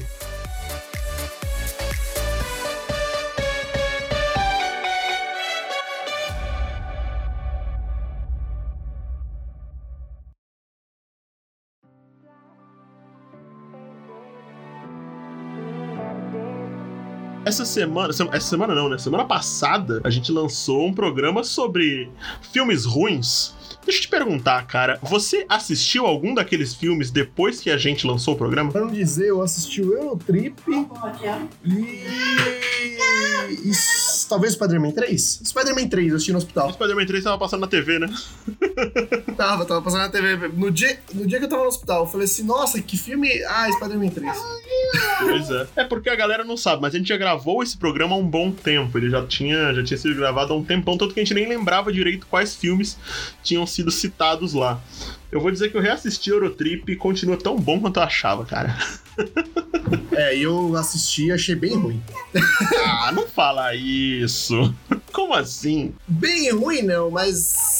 Essa 17.45 17.65
semana, 17.65 18.09
essa 18.09 18.47
semana 18.47 18.73
não, 18.73 18.87
né? 18.87 18.97
Semana 18.97 19.25
passada 19.25 20.01
a 20.03 20.09
gente 20.09 20.31
lançou 20.31 20.87
um 20.87 20.93
programa 20.93 21.43
sobre 21.43 22.09
filmes 22.53 22.85
ruins. 22.85 23.53
Deixa 23.85 23.99
eu 23.99 24.03
te 24.03 24.07
perguntar, 24.07 24.65
cara, 24.65 24.97
você 25.01 25.45
assistiu 25.49 26.05
algum 26.05 26.33
daqueles 26.33 26.73
filmes 26.73 27.11
depois 27.11 27.59
que 27.59 27.69
a 27.69 27.75
gente 27.75 28.07
lançou 28.07 28.33
o 28.33 28.37
programa? 28.37 28.71
Pra 28.71 28.79
não 28.79 28.91
dizer, 28.91 29.27
eu 29.27 29.41
assisti 29.41 29.81
o 29.81 29.93
Eurotrip 29.93 30.55
e. 31.65 32.01
e 33.51 33.71
talvez 34.29 34.53
Spider-Man 34.53 34.91
3? 34.91 35.41
Spider-Man 35.43 35.87
3, 35.89 36.09
eu 36.09 36.15
assisti 36.15 36.31
no 36.31 36.37
O 36.37 36.41
hospital. 36.41 36.71
Spider-Man 36.71 37.05
3 37.05 37.23
tava 37.25 37.37
passando 37.37 37.59
na 37.59 37.67
TV, 37.67 37.99
né? 37.99 38.07
Tava, 39.35 39.65
tava 39.65 39.81
passando 39.81 40.01
na 40.01 40.09
TV. 40.09 40.47
No 40.49 40.71
dia, 40.71 40.97
no 41.13 41.25
dia 41.25 41.39
que 41.39 41.45
eu 41.45 41.49
tava 41.49 41.63
no 41.63 41.67
hospital, 41.67 42.03
eu 42.03 42.07
falei 42.07 42.25
assim: 42.25 42.43
nossa, 42.43 42.81
que 42.81 42.97
filme. 42.97 43.27
Ah, 43.45 43.67
Spider-Man 43.71 44.09
3. 44.09 44.31
Pois 45.19 45.49
é. 45.49 45.67
É 45.77 45.83
porque 45.83 46.09
a 46.09 46.15
galera 46.15 46.43
não 46.43 46.55
sabe, 46.57 46.81
mas 46.81 46.93
a 46.93 46.97
gente 46.97 47.07
já 47.07 47.17
gravou 47.17 47.63
esse 47.63 47.77
programa 47.77 48.15
há 48.15 48.17
um 48.17 48.27
bom 48.27 48.51
tempo. 48.51 48.97
Ele 48.97 49.09
já 49.09 49.25
tinha, 49.25 49.73
já 49.73 49.83
tinha 49.83 49.97
sido 49.97 50.15
gravado 50.15 50.53
há 50.53 50.55
um 50.55 50.63
tempão, 50.63 50.97
tanto 50.97 51.13
que 51.13 51.19
a 51.19 51.23
gente 51.23 51.33
nem 51.33 51.47
lembrava 51.47 51.91
direito 51.91 52.27
quais 52.27 52.55
filmes 52.55 52.97
tinham 53.43 53.65
sido 53.65 53.91
citados 53.91 54.53
lá. 54.53 54.81
Eu 55.31 55.41
vou 55.41 55.49
dizer 55.49 55.71
que 55.71 55.77
eu 55.77 55.81
reassisti 55.81 56.29
Eurotrip 56.29 56.91
e 56.91 56.95
continua 56.95 57.37
tão 57.37 57.55
bom 57.55 57.79
quanto 57.79 57.97
eu 57.97 58.03
achava, 58.03 58.45
cara. 58.45 58.77
É, 60.11 60.35
e 60.35 60.43
eu 60.43 60.75
assisti 60.75 61.25
e 61.25 61.31
achei 61.31 61.55
bem 61.55 61.75
ruim. 61.75 62.01
Ah, 62.85 63.11
não 63.11 63.27
fala 63.27 63.75
isso. 63.75 64.73
Como 65.11 65.33
assim? 65.33 65.93
Bem 66.07 66.51
ruim, 66.51 66.81
não, 66.83 67.11
mas. 67.11 67.72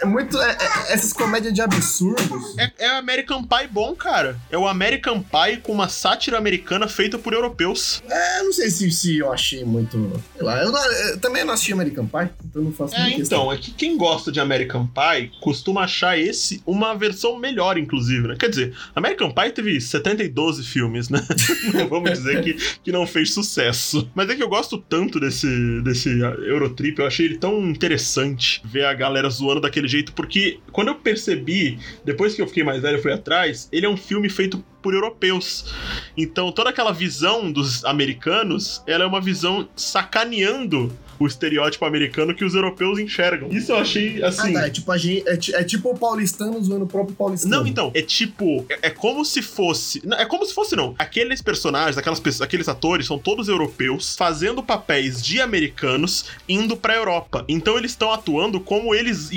É 0.00 0.06
muito. 0.06 0.38
é- 0.40 0.50
é- 0.52 0.92
essas 0.92 1.12
comédias 1.12 1.52
de 1.54 1.60
absurdos. 1.60 2.56
É, 2.58 2.70
é 2.78 2.88
American 2.98 3.42
Pie 3.44 3.66
bom, 3.70 3.94
cara. 3.94 4.36
É 4.50 4.58
o 4.58 4.66
American 4.66 5.22
Pie 5.22 5.58
com 5.62 5.72
uma 5.72 5.88
sátira 5.88 6.38
americana 6.38 6.88
feita 6.88 7.18
por 7.18 7.32
europeus. 7.32 8.02
É, 8.08 8.42
não 8.42 8.52
sei 8.52 8.70
se, 8.70 8.90
se 8.90 9.18
eu 9.18 9.32
achei 9.32 9.64
muito. 9.64 10.20
Sei 10.36 10.44
lá, 10.44 10.62
eu, 10.62 10.72
não- 10.72 10.84
eu 10.92 11.18
também 11.20 11.44
não 11.44 11.54
assisti 11.54 11.72
American 11.72 12.06
Pie, 12.06 12.30
então 12.44 12.62
não 12.62 12.72
faço 12.72 12.94
É, 12.94 13.10
então, 13.10 13.52
é 13.52 13.56
que 13.56 13.70
quem 13.72 13.96
gosta 13.96 14.30
de 14.32 14.40
American 14.40 14.86
Pie 14.86 15.30
costuma 15.40 15.82
achar 15.82 16.18
esse 16.18 16.62
uma 16.66 16.94
versão 16.94 17.38
melhor, 17.38 17.78
inclusive, 17.78 18.28
né? 18.28 18.36
Quer 18.38 18.48
dizer, 18.50 18.74
American 18.94 19.30
Pie 19.30 19.50
teve 19.52 19.80
72 19.80 20.66
filmes, 20.66 21.08
né? 21.08 21.20
Vamos 21.88 22.10
dizer 22.12 22.42
que, 22.42 22.54
que 22.82 22.92
não 22.92 23.06
fez 23.06 23.32
sucesso. 23.32 24.08
Mas 24.14 24.28
é 24.28 24.34
que 24.34 24.42
eu 24.42 24.48
gosto 24.48 24.78
tanto 24.78 25.18
desse, 25.20 25.46
desse 25.82 26.08
Eurotrip, 26.18 26.98
eu 26.98 27.06
achei 27.06 27.26
ele 27.26 27.38
tão 27.38 27.60
interessante 27.70 28.60
ver 28.64 28.84
a 28.84 28.94
galera 28.94 29.28
zoando 29.28 29.59
daquele 29.60 29.88
jeito, 29.88 30.12
porque 30.12 30.58
quando 30.72 30.88
eu 30.88 30.94
percebi, 30.94 31.78
depois 32.04 32.34
que 32.34 32.42
eu 32.42 32.46
fiquei 32.46 32.62
mais 32.62 32.82
velho 32.82 32.98
e 32.98 33.02
fui 33.02 33.12
atrás, 33.12 33.68
ele 33.72 33.86
é 33.86 33.88
um 33.88 33.96
filme 33.96 34.28
feito 34.28 34.64
por 34.82 34.94
europeus. 34.94 35.74
Então 36.16 36.52
toda 36.52 36.70
aquela 36.70 36.92
visão 36.92 37.50
dos 37.50 37.84
americanos, 37.84 38.82
ela 38.86 39.04
é 39.04 39.06
uma 39.06 39.20
visão 39.20 39.68
sacaneando 39.76 40.92
o 41.20 41.26
estereótipo 41.26 41.84
americano 41.84 42.34
que 42.34 42.42
os 42.42 42.54
europeus 42.54 42.98
enxergam. 42.98 43.50
Isso 43.50 43.70
eu 43.70 43.76
achei 43.76 44.24
assim. 44.24 44.56
Ah, 44.56 44.60
tá, 44.60 44.66
é 44.66 44.70
tipo, 44.70 44.90
a 44.90 44.96
gente, 44.96 45.54
é, 45.54 45.60
é 45.60 45.64
tipo 45.64 45.90
o 45.90 45.98
paulistano 45.98 46.60
zoando 46.62 46.86
o 46.86 46.88
próprio 46.88 47.14
paulistano. 47.14 47.56
Não, 47.56 47.66
então, 47.66 47.92
é 47.94 48.00
tipo, 48.00 48.64
é, 48.70 48.78
é 48.88 48.90
como 48.90 49.22
se 49.22 49.42
fosse. 49.42 50.00
não, 50.04 50.16
É 50.16 50.24
como 50.24 50.46
se 50.46 50.54
fosse, 50.54 50.74
não. 50.74 50.94
Aqueles 50.98 51.42
personagens, 51.42 51.98
aquelas 51.98 52.40
aqueles 52.40 52.68
atores 52.68 53.06
são 53.06 53.18
todos 53.18 53.48
europeus, 53.48 54.16
fazendo 54.16 54.62
papéis 54.62 55.22
de 55.22 55.42
americanos 55.42 56.24
indo 56.48 56.74
pra 56.74 56.96
Europa. 56.96 57.44
Então 57.46 57.76
eles 57.76 57.90
estão 57.90 58.10
atuando 58.10 58.58
como 58.58 58.94
eles. 58.94 59.30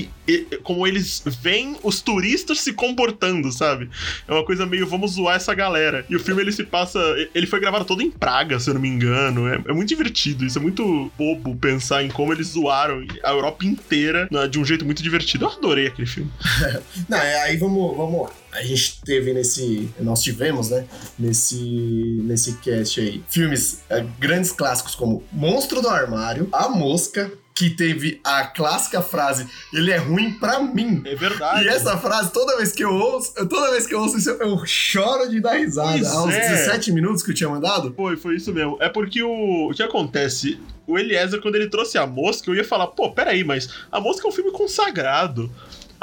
Como 0.63 0.87
eles 0.87 1.21
veem 1.41 1.75
os 1.83 2.01
turistas 2.01 2.61
se 2.61 2.71
comportando, 2.71 3.51
sabe? 3.51 3.89
É 4.25 4.31
uma 4.31 4.45
coisa 4.45 4.65
meio, 4.65 4.87
vamos 4.87 5.11
zoar 5.11 5.32
essa 5.35 5.53
galera. 5.53 6.05
E 6.09 6.15
o 6.15 6.19
filme 6.19 6.41
ele 6.41 6.51
se 6.51 6.63
passa. 6.63 6.99
Ele 7.33 7.47
foi 7.47 7.59
gravado 7.59 7.85
todo 7.85 8.01
em 8.01 8.11
Praga, 8.11 8.59
se 8.59 8.69
eu 8.69 8.73
não 8.73 8.81
me 8.81 8.89
engano. 8.89 9.47
É, 9.47 9.61
é 9.67 9.73
muito 9.73 9.89
divertido. 9.89 10.45
Isso 10.45 10.57
é 10.57 10.61
muito 10.61 11.11
bobo 11.17 11.55
pensar 11.55 12.03
em 12.03 12.09
como 12.09 12.33
eles 12.33 12.47
zoaram 12.47 13.05
a 13.23 13.31
Europa 13.31 13.65
inteira 13.65 14.27
né, 14.31 14.47
de 14.47 14.59
um 14.59 14.65
jeito 14.65 14.85
muito 14.85 15.01
divertido. 15.01 15.45
Eu 15.45 15.49
adorei 15.49 15.87
aquele 15.87 16.07
filme. 16.07 16.31
Não, 17.07 17.17
é, 17.17 17.43
aí 17.43 17.57
vamos, 17.57 17.95
vamos 17.95 18.23
lá. 18.23 18.42
A 18.53 18.63
gente 18.63 19.01
teve 19.01 19.33
nesse. 19.33 19.89
Nós 19.99 20.21
tivemos, 20.21 20.69
né? 20.69 20.85
Nesse, 21.17 22.21
nesse 22.23 22.53
cast 22.57 22.99
aí. 22.99 23.23
Filmes, 23.27 23.81
é, 23.89 24.05
grandes 24.19 24.51
clássicos 24.51 24.95
como 24.95 25.23
Monstro 25.31 25.81
do 25.81 25.89
Armário, 25.89 26.47
A 26.51 26.69
Mosca, 26.69 27.31
que 27.55 27.69
teve 27.69 28.19
a 28.23 28.45
clássica 28.45 29.01
frase: 29.01 29.47
Ele 29.71 29.91
é 29.91 29.97
ruim 29.97 30.33
pra 30.33 30.59
mim. 30.59 31.01
É 31.05 31.15
verdade. 31.15 31.65
E 31.65 31.67
essa 31.67 31.97
frase, 31.97 32.31
toda 32.31 32.57
vez 32.57 32.71
que 32.71 32.83
eu 32.83 32.93
ouço, 32.93 33.33
toda 33.47 33.71
vez 33.71 33.85
que 33.85 33.93
eu 33.93 34.01
ouço 34.01 34.17
isso, 34.17 34.29
eu 34.29 34.65
choro 34.65 35.29
de 35.29 35.39
dar 35.39 35.53
risada. 35.53 35.91
Pois 35.91 36.07
Aos 36.11 36.33
é. 36.33 36.49
17 36.49 36.91
minutos 36.91 37.23
que 37.23 37.31
eu 37.31 37.35
tinha 37.35 37.49
mandado. 37.49 37.93
Foi, 37.95 38.17
foi 38.17 38.35
isso 38.35 38.53
mesmo. 38.53 38.77
É 38.79 38.89
porque 38.89 39.21
o, 39.21 39.69
o 39.69 39.73
que 39.73 39.83
acontece? 39.83 40.59
O 40.85 40.99
Eliezer, 40.99 41.41
quando 41.41 41.55
ele 41.55 41.69
trouxe 41.69 41.97
a 41.97 42.05
mosca, 42.05 42.49
eu 42.49 42.55
ia 42.55 42.63
falar, 42.63 42.87
pô, 42.87 43.09
peraí, 43.11 43.43
mas 43.43 43.69
a 43.89 44.01
mosca 44.01 44.27
é 44.27 44.29
um 44.29 44.33
filme 44.33 44.51
consagrado. 44.51 45.49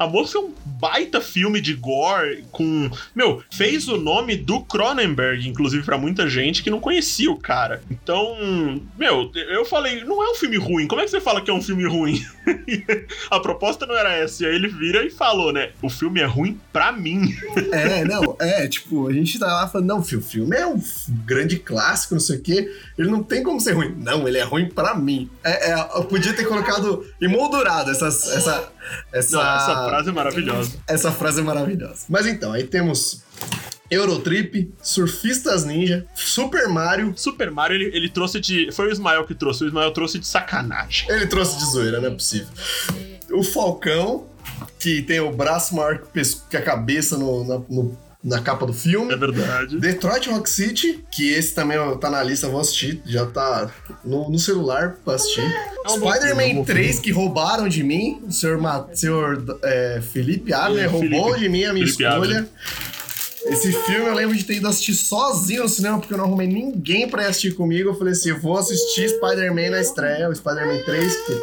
A 0.00 0.06
Mosca 0.06 0.38
é 0.38 0.40
um 0.40 0.54
baita 0.64 1.20
filme 1.20 1.60
de 1.60 1.74
gore 1.74 2.42
com. 2.50 2.90
Meu, 3.14 3.42
fez 3.52 3.86
o 3.86 3.98
nome 3.98 4.34
do 4.34 4.62
Cronenberg, 4.62 5.46
inclusive, 5.46 5.84
pra 5.84 5.98
muita 5.98 6.26
gente 6.26 6.62
que 6.62 6.70
não 6.70 6.80
conhecia 6.80 7.30
o 7.30 7.36
cara. 7.36 7.82
Então, 7.90 8.80
meu, 8.98 9.30
eu 9.34 9.66
falei, 9.66 10.02
não 10.04 10.24
é 10.24 10.30
um 10.30 10.34
filme 10.34 10.56
ruim. 10.56 10.86
Como 10.86 11.02
é 11.02 11.04
que 11.04 11.10
você 11.10 11.20
fala 11.20 11.42
que 11.42 11.50
é 11.50 11.52
um 11.52 11.60
filme 11.60 11.86
ruim? 11.86 12.24
a 13.30 13.38
proposta 13.40 13.84
não 13.84 13.94
era 13.94 14.14
essa. 14.14 14.42
E 14.42 14.46
aí 14.46 14.54
ele 14.54 14.68
vira 14.68 15.04
e 15.04 15.10
falou, 15.10 15.52
né? 15.52 15.72
O 15.82 15.90
filme 15.90 16.18
é 16.18 16.24
ruim 16.24 16.58
pra 16.72 16.90
mim. 16.90 17.36
É, 17.72 18.04
não, 18.04 18.36
é, 18.40 18.66
tipo, 18.66 19.08
a 19.08 19.12
gente 19.12 19.38
tá 19.38 19.46
lá 19.46 19.68
falando, 19.68 19.88
não, 19.88 19.98
o 19.98 20.02
filme 20.02 20.56
é 20.56 20.66
um 20.66 20.80
grande 21.24 21.58
clássico, 21.58 22.14
não 22.14 22.20
sei 22.20 22.36
o 22.36 22.40
quê, 22.40 22.72
ele 22.98 23.10
não 23.10 23.22
tem 23.22 23.42
como 23.42 23.60
ser 23.60 23.72
ruim. 23.72 23.94
Não, 23.98 24.26
ele 24.26 24.38
é 24.38 24.42
ruim 24.42 24.68
pra 24.68 24.94
mim. 24.94 25.30
É, 25.44 25.70
é, 25.70 25.88
eu 25.94 26.04
podia 26.04 26.32
ter 26.32 26.44
colocado 26.44 27.06
emoldurado 27.20 27.90
essa, 27.90 28.06
essa, 28.06 28.72
essa, 29.12 29.36
Não, 29.36 29.56
essa 29.56 29.89
frase 29.90 30.08
é 30.08 30.12
maravilhosa. 30.12 30.72
essa 30.86 31.12
frase 31.12 31.40
é 31.40 31.42
maravilhosa. 31.42 32.04
Mas 32.08 32.26
então, 32.26 32.52
aí 32.52 32.64
temos 32.64 33.22
Eurotrip, 33.90 34.72
Surfistas 34.82 35.64
Ninja, 35.64 36.06
Super 36.14 36.68
Mario. 36.68 37.12
Super 37.16 37.50
Mario, 37.50 37.74
ele, 37.76 37.96
ele 37.96 38.08
trouxe 38.08 38.38
de. 38.40 38.70
Foi 38.72 38.88
o 38.88 38.92
Ismael 38.92 39.26
que 39.26 39.34
trouxe. 39.34 39.64
O 39.64 39.66
Ismael 39.66 39.90
trouxe 39.92 40.18
de 40.18 40.26
sacanagem. 40.26 41.10
Ele 41.10 41.26
trouxe 41.26 41.58
de 41.58 41.64
zoeira, 41.66 42.00
não 42.00 42.08
é 42.08 42.10
possível. 42.12 42.48
O 43.32 43.42
Falcão, 43.42 44.26
que 44.78 45.02
tem 45.02 45.18
o 45.20 45.32
braço 45.32 45.74
maior 45.74 46.00
que 46.48 46.56
a 46.56 46.62
cabeça 46.62 47.18
no- 47.18 47.44
na, 47.44 47.58
no- 47.68 47.98
na 48.22 48.40
capa 48.40 48.66
do 48.66 48.72
filme. 48.74 49.12
É 49.12 49.16
verdade. 49.16 49.78
Detroit 49.78 50.28
Rock 50.28 50.48
City, 50.50 51.02
que 51.10 51.30
esse 51.32 51.54
também 51.54 51.78
tá 51.98 52.10
na 52.10 52.22
lista, 52.22 52.48
vou 52.48 52.60
assistir, 52.60 53.00
já 53.06 53.24
tá 53.26 53.70
no, 54.04 54.28
no 54.30 54.38
celular 54.38 54.96
pra 55.04 55.14
assistir. 55.14 55.40
é 55.40 55.90
um 55.90 55.96
Spider-Man 55.98 56.54
bom 56.56 56.64
3, 56.64 56.98
que 57.00 57.10
roubaram 57.10 57.66
de 57.68 57.82
mim, 57.82 58.20
o 58.26 58.30
senhor, 58.30 58.58
Ma- 58.58 58.86
senhor 58.92 59.42
é, 59.62 60.02
Felipe 60.12 60.52
Abner 60.52 60.84
É, 60.84 60.86
roubou 60.86 61.08
Felipe- 61.32 61.38
de 61.40 61.48
mim 61.48 61.64
a 61.64 61.72
minha 61.72 61.86
Felipe 61.86 62.02
escolha. 62.04 62.48
Esse 63.46 63.72
filme 63.72 64.06
eu 64.06 64.14
lembro 64.14 64.36
de 64.36 64.44
ter 64.44 64.56
ido 64.56 64.68
assistir 64.68 64.92
sozinho 64.94 65.62
no 65.62 65.68
cinema, 65.68 65.98
porque 65.98 66.12
eu 66.12 66.18
não 66.18 66.26
arrumei 66.26 66.46
ninguém 66.46 67.08
pra 67.08 67.22
ir 67.22 67.26
assistir 67.28 67.54
comigo. 67.54 67.88
Eu 67.88 67.94
falei 67.94 68.12
assim: 68.12 68.28
eu 68.28 68.38
vou 68.38 68.58
assistir 68.58 69.08
Spider-Man 69.08 69.70
na 69.70 69.80
estreia, 69.80 70.28
o 70.28 70.34
Spider-Man 70.34 70.82
3, 70.84 71.16
porque, 71.16 71.40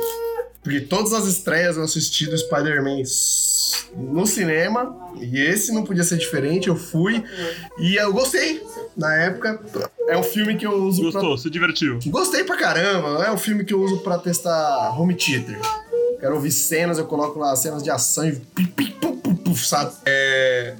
porque 0.67 0.81
todas 0.81 1.13
as 1.13 1.25
estreias 1.27 1.77
eu 1.77 1.83
assisti 1.83 2.25
do 2.25 2.37
Spider-Man 2.37 3.01
no 3.95 4.27
cinema, 4.27 5.13
e 5.17 5.39
esse 5.39 5.71
não 5.71 5.85
podia 5.85 6.03
ser 6.03 6.17
diferente. 6.17 6.67
Eu 6.67 6.75
fui 6.75 7.23
e 7.79 7.95
eu 7.95 8.11
gostei. 8.11 8.61
Na 8.97 9.15
época, 9.15 9.61
é 10.09 10.17
um 10.17 10.23
filme 10.23 10.57
que 10.57 10.67
eu 10.67 10.73
uso 10.83 11.03
pra. 11.03 11.21
Gostou? 11.21 11.37
Se 11.37 11.49
divertiu? 11.49 11.99
Gostei 12.07 12.43
pra 12.43 12.57
caramba, 12.57 13.23
é 13.23 13.31
um 13.31 13.37
filme 13.37 13.63
que 13.63 13.73
eu 13.73 13.81
uso 13.81 13.99
pra 13.99 14.17
testar 14.17 14.93
home 14.99 15.15
theater. 15.15 15.57
Quero 16.19 16.35
ouvir 16.35 16.51
cenas, 16.51 16.97
eu 16.97 17.05
coloco 17.05 17.39
lá 17.39 17.55
cenas 17.55 17.81
de 17.81 17.89
ação 17.89 18.27
e 18.27 18.33
pi, 18.35 18.67
pi, 18.67 18.91
pu, 18.91 19.15
pu, 19.15 19.35
pu, 19.35 19.55
sabe? 19.55 19.93
É. 20.05 20.75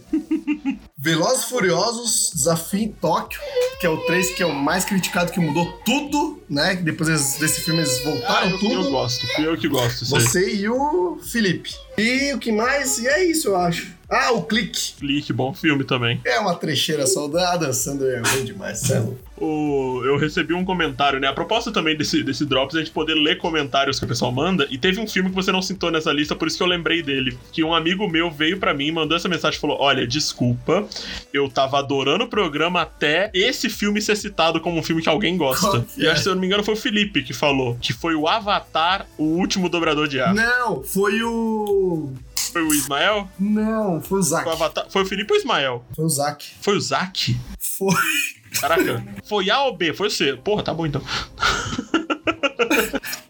Velozes 1.00 1.44
e 1.44 1.50
Furiosos, 1.50 2.32
Desafio 2.34 2.80
em 2.80 2.92
Tóquio, 2.92 3.40
que 3.80 3.86
é 3.86 3.90
o 3.90 3.98
3 4.08 4.32
que 4.32 4.42
é 4.42 4.46
o 4.48 4.54
mais 4.56 4.84
criticado, 4.84 5.32
que 5.32 5.40
mudou 5.40 5.72
tudo, 5.86 6.42
né? 6.50 6.74
Depois 6.76 7.08
desse- 7.38 7.62
filme 7.62 7.82
eles 7.82 8.00
Ah, 8.00 8.10
voltaram 8.10 8.50
eu, 8.50 8.58
tudo. 8.60 8.74
eu 8.74 8.90
gosto. 8.90 9.28
Fui 9.36 9.46
eu 9.48 9.56
que 9.56 9.68
gosto. 9.68 10.04
Isso 10.04 10.16
aí. 10.16 10.24
Você 10.24 10.56
e 10.56 10.68
o 10.70 11.20
Felipe. 11.22 11.76
E 12.00 12.34
o 12.34 12.40
que 12.40 12.52
mais? 12.52 12.98
E 12.98 13.08
é 13.08 13.24
isso, 13.26 13.50
eu 13.50 13.56
acho. 13.58 13.96
Ah, 14.10 14.32
o 14.32 14.44
Clique. 14.44 14.94
Clique, 15.00 15.34
bom 15.34 15.54
filme 15.54 15.84
também. 15.84 16.22
É 16.26 16.40
uma 16.40 16.56
trecheira 16.56 17.06
soldada, 17.06 17.68
dançando 17.68 18.08
é 18.10 18.20
ruim 18.20 18.46
demais, 18.46 18.80
sério. 18.80 19.18
O, 19.38 20.02
eu 20.04 20.18
recebi 20.18 20.54
um 20.54 20.66
comentário, 20.66 21.20
né? 21.20 21.28
A 21.28 21.34
proposta 21.34 21.72
também 21.72 21.96
desse, 21.96 22.24
desse 22.24 22.46
Drops 22.46 22.76
é 22.76 22.80
a 22.80 22.82
gente 22.82 22.92
poder 22.94 23.14
ler 23.14 23.38
comentários 23.38 24.00
que 24.00 24.06
o 24.06 24.08
pessoal 24.08 24.32
manda. 24.32 24.66
E 24.72 24.78
teve 24.78 25.00
um 25.00 25.08
filme 25.08 25.30
que 25.30 25.36
você 25.36 25.52
não 25.52 25.62
citou 25.62 25.92
nessa 25.92 26.12
lista, 26.12 26.36
por 26.36 26.48
isso 26.48 26.58
que 26.58 26.64
eu 26.64 26.68
lembrei 26.68 27.04
dele. 27.04 27.38
Que 27.52 27.64
um 27.64 27.74
amigo 27.74 28.08
meu 28.10 28.32
veio 28.32 28.58
pra 28.58 28.74
mim, 28.74 28.92
mandou 28.92 29.16
essa 29.16 29.28
mensagem 29.30 29.58
e 29.58 29.62
falou: 29.62 29.78
Olha, 29.80 30.08
desculpa, 30.08 30.88
eu 31.34 31.48
tava 31.50 31.78
adorando 31.78 32.24
o 32.24 32.30
programa 32.30 32.82
até 32.82 33.30
esse 33.34 33.70
filme 33.70 34.02
ser 34.02 34.16
citado 34.16 34.60
como 34.60 34.80
um 34.80 34.84
filme 34.84 35.02
que 35.04 35.10
alguém 35.10 35.38
gosta. 35.38 35.82
Que 35.82 36.02
E 36.02 36.08
é? 36.08 36.12
acho 36.12 36.18
que, 36.20 36.24
se 36.24 36.30
eu 36.30 36.34
não 36.34 36.42
me 36.42 36.48
engano, 36.48 36.64
foi 36.64 36.74
o 36.74 36.78
Felipe 36.78 37.22
que 37.22 37.34
falou. 37.34 37.78
Que 37.80 37.94
foi 37.94 38.16
o 38.16 38.28
Avatar, 38.28 39.06
o 39.18 39.24
último 39.24 39.70
dobrador 39.70 40.08
de 40.08 40.20
ar. 40.20 40.34
Não, 40.34 40.82
foi 40.82 41.22
o. 41.22 42.12
Foi 42.52 42.64
o 42.64 42.74
Ismael? 42.74 43.30
Não, 43.40 44.02
foi 44.02 44.20
o 44.20 44.24
Zac. 44.24 44.44
Foi 44.44 44.52
o 44.52 44.56
Avatar? 44.56 44.86
Foi 44.90 45.02
o 45.04 45.06
Felipe 45.06 45.32
ou 45.32 45.38
o 45.38 45.40
Ismael? 45.40 45.86
Foi 45.96 46.06
o 46.06 46.10
Zac. 46.10 46.46
Foi 46.62 46.78
o 46.78 46.82
Zac? 46.82 47.38
Foi. 47.60 47.96
Caraca. 48.60 49.04
Foi 49.26 49.50
A 49.50 49.62
ou 49.64 49.76
B? 49.76 49.94
Foi 49.94 50.08
o 50.08 50.12
C. 50.12 50.36
Porra, 50.38 50.64
tá 50.64 50.74
bom 50.74 50.86
então. 50.86 51.02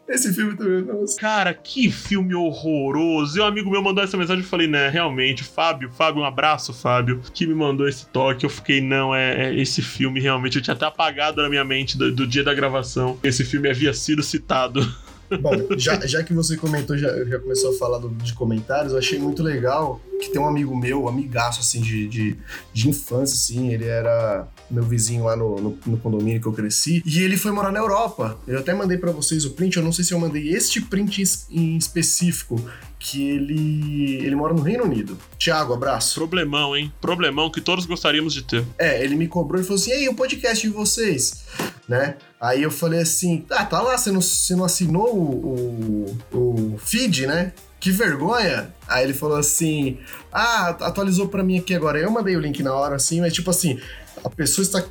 Esse 0.08 0.34
filme 0.34 0.56
também, 0.56 0.84
nossa. 0.84 1.20
Cara, 1.20 1.54
que 1.54 1.92
filme 1.92 2.34
horroroso. 2.34 3.38
E 3.38 3.42
um 3.42 3.46
amigo 3.46 3.70
meu 3.70 3.84
mandou 3.84 4.02
essa 4.02 4.16
mensagem 4.16 4.42
e 4.42 4.46
eu 4.46 4.50
falei, 4.50 4.66
né, 4.66 4.88
realmente, 4.88 5.44
Fábio, 5.44 5.92
Fábio, 5.92 6.22
um 6.22 6.26
abraço, 6.26 6.74
Fábio, 6.74 7.22
que 7.34 7.46
me 7.46 7.54
mandou 7.54 7.88
esse 7.88 8.06
toque. 8.08 8.46
Eu 8.46 8.50
fiquei, 8.50 8.80
não, 8.80 9.14
é, 9.14 9.48
é 9.48 9.56
esse 9.56 9.82
filme 9.82 10.22
realmente. 10.22 10.56
Eu 10.56 10.62
tinha 10.62 10.74
até 10.74 10.86
apagado 10.86 11.42
na 11.42 11.50
minha 11.50 11.64
mente 11.66 11.98
do, 11.98 12.12
do 12.12 12.26
dia 12.26 12.44
da 12.44 12.54
gravação. 12.54 13.20
Esse 13.22 13.44
filme 13.44 13.70
havia 13.70 13.94
sido 13.94 14.24
citado. 14.24 14.82
Bom, 15.42 15.52
já, 15.78 16.06
já 16.06 16.24
que 16.24 16.34
você 16.34 16.56
comentou, 16.58 16.98
já, 16.98 17.10
já 17.26 17.40
começou 17.40 17.72
a 17.72 17.78
falar 17.78 17.98
do- 18.00 18.10
de 18.10 18.34
comentários, 18.34 18.94
eu 18.94 19.00
achei 19.00 19.20
muito 19.20 19.44
legal 19.44 20.00
que 20.20 20.30
tem 20.30 20.42
um 20.42 20.48
amigo 20.48 20.76
meu, 20.76 21.04
um 21.04 21.08
amigaço, 21.08 21.60
assim, 21.60 21.80
de, 21.80 22.08
de, 22.08 22.36
de 22.74 22.90
infância, 22.90 23.36
assim, 23.36 23.72
ele 23.72 23.86
era 23.86 24.48
meu 24.70 24.84
vizinho 24.84 25.26
lá 25.26 25.36
no, 25.36 25.56
no, 25.62 25.78
no 25.86 25.98
condomínio 25.98 26.42
que 26.42 26.48
eu 26.48 26.54
cresci, 26.54 27.04
e 27.06 27.20
ele 27.22 27.38
foi 27.38 27.52
morar 27.52 27.72
na 27.72 27.80
Europa. 27.80 28.38
Eu 28.48 28.58
até 28.60 28.74
mandei 28.74 28.98
pra 28.98 29.12
vocês 29.12 29.46
o 29.46 29.52
print, 29.52 29.78
eu 29.78 29.84
não 29.84 29.92
sei 29.92 30.04
se 30.04 30.14
eu 30.14 30.20
mandei 30.20 30.50
este 30.50 30.82
print 30.82 31.24
em, 31.52 31.78
específico, 31.78 32.60
que 33.00 33.30
ele, 33.30 34.16
ele 34.26 34.36
mora 34.36 34.54
no 34.56 34.62
Reino 34.62 34.84
Unido. 34.86 35.18
Tiago, 35.38 35.74
abraço. 35.74 36.16
Problemão, 36.16 36.76
hein? 36.76 36.92
Problemão 37.00 37.52
que 37.52 37.62
todos 37.62 37.86
gostaríamos 37.86 38.34
de 38.34 38.42
ter. 38.44 38.66
É, 38.78 39.04
ele 39.04 39.16
me 39.16 39.28
cobrou 39.28 39.62
e 39.62 39.64
falou 39.64 39.80
assim: 39.80 39.92
e 39.92 39.94
aí, 39.94 40.10
o 40.10 40.16
podcast 40.16 40.68
de 40.68 40.74
vocês? 40.74 41.44
Né? 41.88 42.16
Aí 42.40 42.64
eu 42.64 42.72
falei 42.72 43.02
assim: 43.02 43.46
ah, 43.50 43.66
tá 43.66 43.82
lá, 43.82 43.98
você 43.98 44.12
não, 44.12 44.22
você 44.22 44.56
não 44.56 44.66
assinou 44.66 45.16
o, 45.16 46.18
o, 46.34 46.74
o 46.74 46.78
feed, 46.80 47.26
né? 47.26 47.54
Que 47.80 47.92
vergonha. 47.92 48.74
Aí 48.88 49.06
ele 49.06 49.14
falou 49.14 49.38
assim: 49.38 49.98
ah, 50.32 50.70
atualizou 50.82 51.30
pra 51.30 51.44
mim 51.44 51.60
aqui 51.60 51.74
agora. 51.74 51.98
Eu 51.98 52.12
mandei 52.12 52.36
o 52.36 52.42
link 52.42 52.62
na 52.62 52.74
hora, 52.74 52.96
assim, 52.96 53.22
mas 53.22 53.34
tipo 53.34 53.50
assim, 53.50 53.80
a 54.24 54.30
pessoa 54.30 54.64
está 54.64 54.84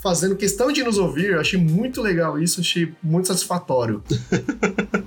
fazendo 0.00 0.36
questão 0.36 0.72
de 0.72 0.82
nos 0.82 0.98
ouvir. 0.98 1.32
Eu 1.32 1.40
achei 1.40 1.60
muito 1.60 2.00
legal 2.00 2.38
isso, 2.38 2.60
achei 2.60 2.94
muito 3.02 3.28
satisfatório. 3.28 4.02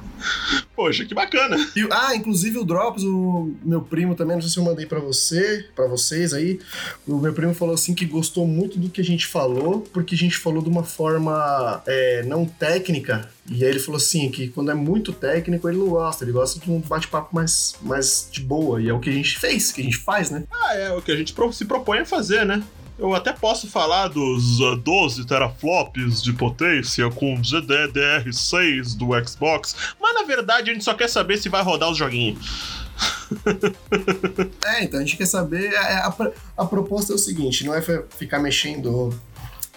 Poxa, 0.75 1.05
que 1.05 1.13
bacana. 1.13 1.57
E, 1.75 1.87
ah, 1.91 2.15
inclusive 2.15 2.57
o 2.57 2.63
Drops, 2.63 3.03
o 3.03 3.53
meu 3.63 3.81
primo 3.81 4.15
também, 4.15 4.35
não 4.35 4.41
sei 4.41 4.51
se 4.51 4.57
eu 4.57 4.63
mandei 4.63 4.85
pra 4.85 4.99
você, 4.99 5.65
para 5.75 5.85
vocês 5.87 6.33
aí. 6.33 6.59
O 7.07 7.17
meu 7.17 7.33
primo 7.33 7.53
falou 7.53 7.75
assim 7.75 7.93
que 7.93 8.05
gostou 8.05 8.47
muito 8.47 8.79
do 8.79 8.89
que 8.89 9.01
a 9.01 9.03
gente 9.03 9.27
falou, 9.27 9.81
porque 9.93 10.15
a 10.15 10.17
gente 10.17 10.37
falou 10.37 10.61
de 10.61 10.69
uma 10.69 10.83
forma 10.83 11.83
é, 11.85 12.23
não 12.23 12.45
técnica. 12.45 13.29
E 13.49 13.63
aí 13.63 13.69
ele 13.69 13.79
falou 13.79 13.97
assim 13.97 14.29
que 14.31 14.47
quando 14.47 14.71
é 14.71 14.73
muito 14.73 15.11
técnico 15.11 15.67
ele 15.67 15.77
não 15.77 15.89
gosta, 15.89 16.23
ele 16.23 16.31
gosta 16.31 16.59
de 16.59 16.71
um 16.71 16.79
bate-papo 16.79 17.35
mais, 17.35 17.75
mais 17.81 18.29
de 18.31 18.41
boa. 18.41 18.81
E 18.81 18.87
é 18.87 18.93
o 18.93 18.99
que 18.99 19.09
a 19.09 19.13
gente 19.13 19.37
fez, 19.39 19.71
que 19.71 19.81
a 19.81 19.83
gente 19.83 19.97
faz, 19.97 20.29
né? 20.29 20.45
Ah, 20.51 20.75
é 20.75 20.91
o 20.91 21.01
que 21.01 21.11
a 21.11 21.15
gente 21.15 21.33
se 21.51 21.65
propõe 21.65 21.99
a 21.99 22.05
fazer, 22.05 22.45
né? 22.45 22.63
Eu 23.01 23.15
até 23.15 23.33
posso 23.33 23.67
falar 23.67 24.09
dos 24.09 24.59
uh, 24.59 24.75
12 24.75 25.25
teraflops 25.25 26.21
de 26.21 26.33
potência 26.33 27.09
com 27.09 27.35
GDDR6 27.41 28.95
do 28.95 29.07
Xbox, 29.27 29.75
mas 29.99 30.13
na 30.13 30.21
verdade 30.21 30.69
a 30.69 30.73
gente 30.73 30.85
só 30.85 30.93
quer 30.93 31.09
saber 31.09 31.39
se 31.39 31.49
vai 31.49 31.63
rodar 31.63 31.89
os 31.89 31.97
joguinhos. 31.97 32.85
é, 34.63 34.83
então 34.83 34.99
a 34.99 35.03
gente 35.03 35.17
quer 35.17 35.25
saber. 35.25 35.75
A, 35.75 36.07
a, 36.09 36.31
a 36.57 36.65
proposta 36.65 37.11
é 37.11 37.15
o 37.15 37.17
seguinte: 37.17 37.65
não 37.65 37.73
é 37.73 37.81
ficar 37.81 38.37
mexendo 38.37 39.11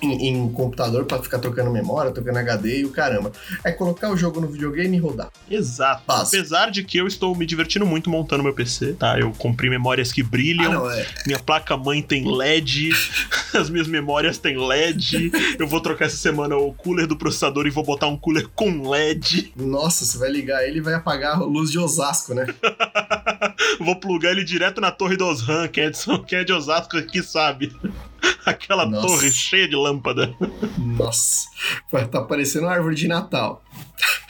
em, 0.05 0.29
em 0.29 0.53
computador 0.53 1.05
para 1.05 1.23
ficar 1.23 1.39
trocando 1.39 1.71
memória, 1.71 2.13
trocando 2.13 2.39
HD 2.39 2.81
e 2.81 2.85
o 2.85 2.91
caramba. 2.91 3.33
É 3.65 3.73
colocar 3.73 4.11
o 4.11 4.17
jogo 4.17 4.41
no 4.41 4.49
videogame 4.49 4.97
e 4.97 5.01
rodar. 5.01 5.31
Exato. 5.51 6.03
Apesar 6.07 6.71
de 6.71 6.85
que 6.85 6.99
eu 6.99 7.07
estou 7.07 7.35
me 7.35 7.47
divertindo 7.47 7.87
muito 7.87 8.11
montando 8.11 8.43
meu 8.43 8.53
PC, 8.53 8.95
tá? 8.95 9.19
Eu 9.19 9.33
comprei 9.33 9.71
memórias 9.71 10.13
que 10.13 10.23
brilham, 10.23 10.73
ah, 10.73 10.75
não, 10.75 10.91
é... 10.91 11.07
minha 11.27 11.39
placa-mãe 11.39 12.03
tem 12.03 12.25
LED, 12.31 12.91
as 13.55 13.71
minhas 13.71 13.87
memórias 13.87 14.39
têm 14.39 14.57
LED. 14.57 15.33
eu 15.59 15.67
vou 15.67 15.81
trocar 15.81 16.07
essa 16.07 16.17
semana 16.17 16.57
o 16.57 16.73
cooler 16.73 17.07
do 17.07 17.17
processador 17.17 17.67
e 17.67 17.71
vou 17.71 17.85
botar 17.85 18.07
um 18.07 18.17
cooler 18.17 18.49
com 18.55 18.89
LED. 18.89 19.53
Nossa, 19.57 20.05
você 20.05 20.19
vai 20.19 20.31
ligar 20.31 20.67
ele 20.67 20.79
e 20.79 20.83
vai 20.83 20.95
apagar 20.95 21.37
a 21.37 21.45
luz 21.45 21.71
de 21.71 21.79
Osasco, 21.79 22.35
né? 22.35 22.47
vou 23.81 23.97
plugar 23.97 24.33
ele 24.33 24.45
direto 24.45 24.81
na 24.81 24.91
torre 24.91 25.17
dos 25.17 25.43
RAM, 25.43 25.69
quem 25.69 25.85
é 25.85 25.91
de, 25.91 25.99
quem 26.27 26.39
é 26.39 26.45
de 26.45 26.53
Osasco 26.53 26.97
aqui 26.97 27.23
sabe. 27.23 27.73
Aquela 28.45 28.87
Nossa. 28.87 29.07
torre 29.07 29.31
cheia 29.31 29.69
de 29.69 29.77
lâmpada. 29.77 30.35
Nossa, 30.79 31.49
tá 32.11 32.23
parecendo 32.23 32.67
uma 32.67 32.73
árvore 32.73 32.95
de 32.95 33.09
Natal. 33.09 33.63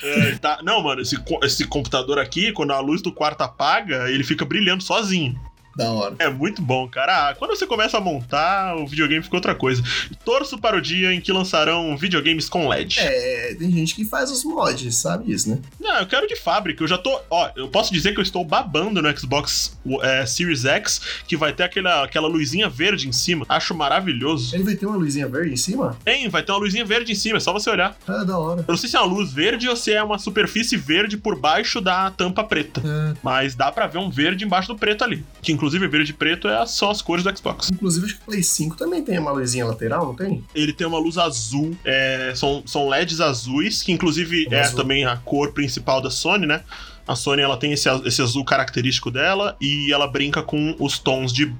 É, 0.02 0.32
tá... 0.36 0.60
Não, 0.62 0.82
mano, 0.82 1.00
esse, 1.00 1.16
esse 1.42 1.66
computador 1.66 2.18
aqui, 2.18 2.52
quando 2.52 2.72
a 2.72 2.80
luz 2.80 3.02
do 3.02 3.12
quarto 3.12 3.42
apaga, 3.42 4.10
ele 4.10 4.24
fica 4.24 4.44
brilhando 4.44 4.82
sozinho. 4.82 5.38
Da 5.76 5.90
hora. 5.90 6.14
É 6.18 6.28
muito 6.28 6.62
bom, 6.62 6.88
cara. 6.88 7.30
Ah, 7.30 7.34
quando 7.34 7.56
você 7.56 7.66
começa 7.66 7.98
a 7.98 8.00
montar, 8.00 8.76
o 8.76 8.86
videogame 8.86 9.22
fica 9.22 9.36
outra 9.36 9.54
coisa. 9.54 9.82
Torço 10.24 10.58
para 10.58 10.76
o 10.76 10.80
dia 10.80 11.12
em 11.12 11.20
que 11.20 11.32
lançarão 11.32 11.96
videogames 11.96 12.48
com 12.48 12.68
LED. 12.68 13.00
É, 13.00 13.54
tem 13.58 13.70
gente 13.70 13.94
que 13.94 14.04
faz 14.04 14.30
os 14.30 14.44
mods, 14.44 14.96
sabe 14.96 15.32
isso, 15.32 15.50
né? 15.50 15.58
Não, 15.80 15.98
eu 15.98 16.06
quero 16.06 16.26
de 16.26 16.36
fábrica. 16.36 16.82
Eu 16.82 16.88
já 16.88 16.98
tô. 16.98 17.20
Ó, 17.30 17.50
eu 17.56 17.68
posso 17.68 17.92
dizer 17.92 18.12
que 18.12 18.20
eu 18.20 18.22
estou 18.22 18.44
babando 18.44 19.02
no 19.02 19.18
Xbox 19.18 19.76
é, 20.02 20.24
Series 20.26 20.64
X, 20.64 21.00
que 21.26 21.36
vai 21.36 21.52
ter 21.52 21.64
aquela, 21.64 22.04
aquela 22.04 22.28
luzinha 22.28 22.68
verde 22.68 23.08
em 23.08 23.12
cima. 23.12 23.44
Acho 23.48 23.74
maravilhoso. 23.74 24.54
Ele 24.54 24.64
vai 24.64 24.74
ter 24.74 24.86
uma 24.86 24.96
luzinha 24.96 25.26
verde 25.26 25.52
em 25.52 25.56
cima? 25.56 25.96
Tem, 26.04 26.28
vai 26.28 26.42
ter 26.42 26.52
uma 26.52 26.58
luzinha 26.58 26.84
verde 26.84 27.12
em 27.12 27.14
cima, 27.14 27.38
é 27.38 27.40
só 27.40 27.52
você 27.52 27.70
olhar. 27.70 27.96
Ah, 28.06 28.24
da 28.24 28.38
hora. 28.38 28.60
Eu 28.60 28.72
não 28.72 28.76
sei 28.76 28.88
se 28.88 28.96
é 28.96 29.00
uma 29.00 29.06
luz 29.06 29.32
verde 29.32 29.68
ou 29.68 29.76
se 29.76 29.92
é 29.92 30.02
uma 30.02 30.18
superfície 30.18 30.76
verde 30.76 31.16
por 31.16 31.38
baixo 31.38 31.80
da 31.80 32.10
tampa 32.10 32.44
preta. 32.44 32.80
É. 32.84 33.16
Mas 33.22 33.54
dá 33.54 33.72
para 33.72 33.86
ver 33.86 33.98
um 33.98 34.10
verde 34.10 34.44
embaixo 34.44 34.68
do 34.68 34.76
preto 34.78 35.04
ali. 35.04 35.24
Que 35.42 35.52
inclusive 35.52 35.63
verde 35.71 36.11
e 36.11 36.14
preto 36.14 36.49
é 36.49 36.64
só 36.66 36.90
as 36.90 37.02
cores 37.02 37.25
do 37.25 37.37
Xbox. 37.37 37.71
Inclusive, 37.71 38.06
acho 38.06 38.16
que 38.16 38.23
o 38.23 38.25
Play 38.26 38.42
5 38.42 38.76
também 38.76 39.02
tem 39.02 39.18
uma 39.18 39.33
luzinha 39.33 39.66
lateral, 39.66 40.06
não 40.06 40.14
tem? 40.14 40.44
Ele 40.54 40.73
tem 40.73 40.87
uma 40.87 40.99
luz 40.99 41.18
azul, 41.18 41.76
é, 41.85 42.33
são, 42.35 42.62
são 42.66 42.88
LEDs 42.88 43.21
azuis, 43.21 43.83
que 43.83 43.92
inclusive 43.92 44.49
é, 44.50 44.61
é 44.61 44.68
também 44.71 45.04
a 45.04 45.16
cor 45.16 45.52
principal 45.52 46.00
da 46.00 46.11
Sony, 46.11 46.47
né? 46.47 46.62
A 47.06 47.14
Sony 47.14 47.42
ela 47.42 47.56
tem 47.56 47.73
esse, 47.73 47.88
esse 48.06 48.23
azul 48.23 48.44
característico 48.44 49.11
dela 49.11 49.56
e 49.61 49.92
ela 49.92 50.06
brinca 50.06 50.42
com 50.42 50.75
os 50.78 50.99
tons 50.99 51.33
de 51.33 51.52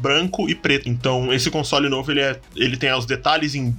branco 0.00 0.48
e 0.48 0.54
preto. 0.56 0.88
Então, 0.88 1.32
esse 1.32 1.50
console 1.50 1.88
novo 1.88 2.10
ele, 2.10 2.20
é, 2.20 2.40
ele 2.56 2.76
tem 2.76 2.92
os 2.92 3.06
detalhes 3.06 3.54
em. 3.54 3.76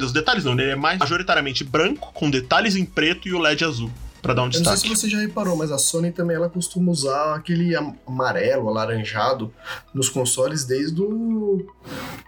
Os 0.00 0.12
detalhes 0.12 0.44
não, 0.44 0.52
ele 0.52 0.70
é 0.70 0.76
mais 0.76 0.98
majoritariamente 0.98 1.64
branco, 1.64 2.12
com 2.14 2.30
detalhes 2.30 2.76
em 2.76 2.84
preto 2.84 3.26
e 3.26 3.34
o 3.34 3.38
LED 3.38 3.64
azul 3.64 3.90
para 4.20 4.34
dar 4.34 4.42
um 4.42 4.48
destaque. 4.48 4.68
Eu 4.68 4.70
não 4.70 4.78
sei 4.78 4.94
se 4.94 5.00
você 5.00 5.08
já 5.08 5.18
reparou, 5.18 5.56
mas 5.56 5.70
a 5.70 5.78
Sony 5.78 6.12
também 6.12 6.36
ela 6.36 6.48
costuma 6.48 6.90
usar 6.90 7.34
aquele 7.34 7.74
amarelo, 8.06 8.68
alaranjado 8.68 9.52
nos 9.94 10.08
consoles 10.08 10.64
desde 10.64 11.00
o 11.00 11.66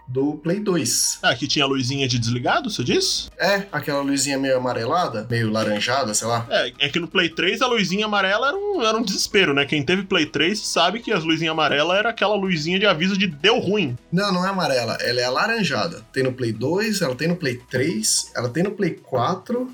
do 0.07 0.35
Play 0.37 0.59
2. 0.59 1.19
Ah, 1.23 1.35
que 1.35 1.47
tinha 1.47 1.65
a 1.65 1.67
luzinha 1.67 2.07
de 2.07 2.19
desligado, 2.19 2.69
você 2.69 2.83
disse? 2.83 3.29
É, 3.37 3.65
aquela 3.71 4.01
luzinha 4.01 4.37
meio 4.37 4.57
amarelada, 4.57 5.25
meio 5.29 5.49
laranjada, 5.49 6.13
sei 6.13 6.27
lá. 6.27 6.45
É, 6.49 6.73
é 6.79 6.89
que 6.89 6.99
no 6.99 7.07
Play 7.07 7.29
3 7.29 7.61
a 7.61 7.67
luzinha 7.67 8.05
amarela 8.05 8.49
era 8.49 8.57
um, 8.57 8.81
era 8.83 8.97
um 8.97 9.01
desespero, 9.01 9.53
né? 9.53 9.65
Quem 9.65 9.83
teve 9.83 10.03
Play 10.03 10.25
3 10.25 10.59
sabe 10.59 10.99
que 10.99 11.11
as 11.11 11.23
luzinhas 11.23 11.51
amarelas 11.53 11.97
era 11.97 12.09
aquela 12.09 12.35
luzinha 12.35 12.77
de 12.77 12.85
aviso 12.85 13.17
de 13.17 13.27
deu 13.27 13.59
ruim. 13.59 13.97
Não, 14.11 14.31
não 14.31 14.45
é 14.45 14.49
amarela, 14.49 14.97
ela 15.01 15.21
é 15.21 15.23
alaranjada. 15.23 16.05
Tem 16.11 16.23
no 16.23 16.33
Play 16.33 16.51
2, 16.51 17.01
ela 17.01 17.15
tem 17.15 17.27
no 17.27 17.35
Play 17.35 17.59
3, 17.69 18.31
ela 18.35 18.49
tem 18.49 18.63
no 18.63 18.71
Play 18.71 18.91
4 18.91 19.69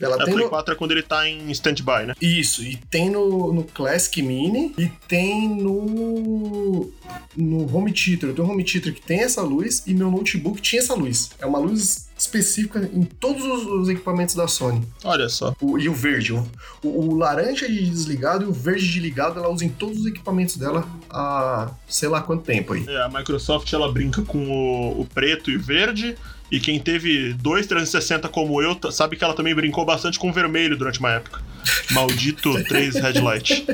ela 0.00 0.16
é, 0.16 0.24
tem 0.24 0.34
Play 0.34 0.44
no... 0.44 0.50
4 0.50 0.74
é 0.74 0.76
quando 0.76 0.90
ele 0.92 1.02
tá 1.02 1.28
em 1.28 1.50
stand-by, 1.50 2.06
né? 2.06 2.14
Isso, 2.20 2.62
e 2.62 2.76
tem 2.76 3.10
no, 3.10 3.52
no 3.52 3.64
Classic 3.64 4.20
Mini 4.22 4.74
e 4.76 4.88
tem 5.08 5.48
no 5.48 6.92
no 7.36 7.76
Home 7.76 7.92
Theater. 7.92 8.30
Eu 8.30 8.34
tenho 8.34 8.48
um 8.48 8.50
Home 8.50 8.64
Theater 8.64 8.94
que 8.94 9.02
tem 9.02 9.20
essa 9.20 9.42
luz 9.42 9.82
e 9.86 9.94
meu 9.94 10.10
notebook 10.10 10.60
tinha 10.60 10.80
essa 10.80 10.94
luz. 10.94 11.30
É 11.38 11.46
uma 11.46 11.58
luz 11.58 12.08
específica 12.16 12.88
em 12.92 13.02
todos 13.02 13.44
os, 13.44 13.66
os 13.66 13.88
equipamentos 13.88 14.34
da 14.34 14.46
Sony. 14.46 14.82
Olha 15.02 15.28
só. 15.28 15.54
O, 15.60 15.78
e 15.78 15.88
o 15.88 15.94
verde. 15.94 16.32
O, 16.32 16.44
o, 16.82 17.16
laranja 17.16 17.68
de 17.68 17.90
desligado 17.90 18.44
e 18.44 18.48
o 18.48 18.52
verde 18.52 18.90
de 18.90 19.00
ligado 19.00 19.38
ela 19.38 19.48
usa 19.48 19.64
em 19.64 19.68
todos 19.68 20.00
os 20.00 20.06
equipamentos 20.06 20.56
dela 20.56 20.88
há 21.10 21.70
sei 21.88 22.08
lá 22.08 22.20
quanto 22.20 22.44
tempo 22.44 22.72
aí. 22.72 22.84
É, 22.88 23.02
a 23.02 23.08
Microsoft 23.08 23.72
ela 23.72 23.90
brinca 23.92 24.22
com 24.22 24.48
o, 24.48 25.00
o 25.00 25.04
preto 25.06 25.50
e 25.50 25.56
verde. 25.56 26.16
E 26.54 26.60
quem 26.60 26.78
teve 26.78 27.32
dois 27.32 27.66
360 27.66 28.28
como 28.28 28.62
eu, 28.62 28.78
sabe 28.92 29.16
que 29.16 29.24
ela 29.24 29.34
também 29.34 29.52
brincou 29.52 29.84
bastante 29.84 30.20
com 30.20 30.30
o 30.30 30.32
vermelho 30.32 30.76
durante 30.76 31.00
uma 31.00 31.10
época. 31.10 31.42
Maldito 31.90 32.54
3 32.62 32.94
Headlight. 32.94 33.66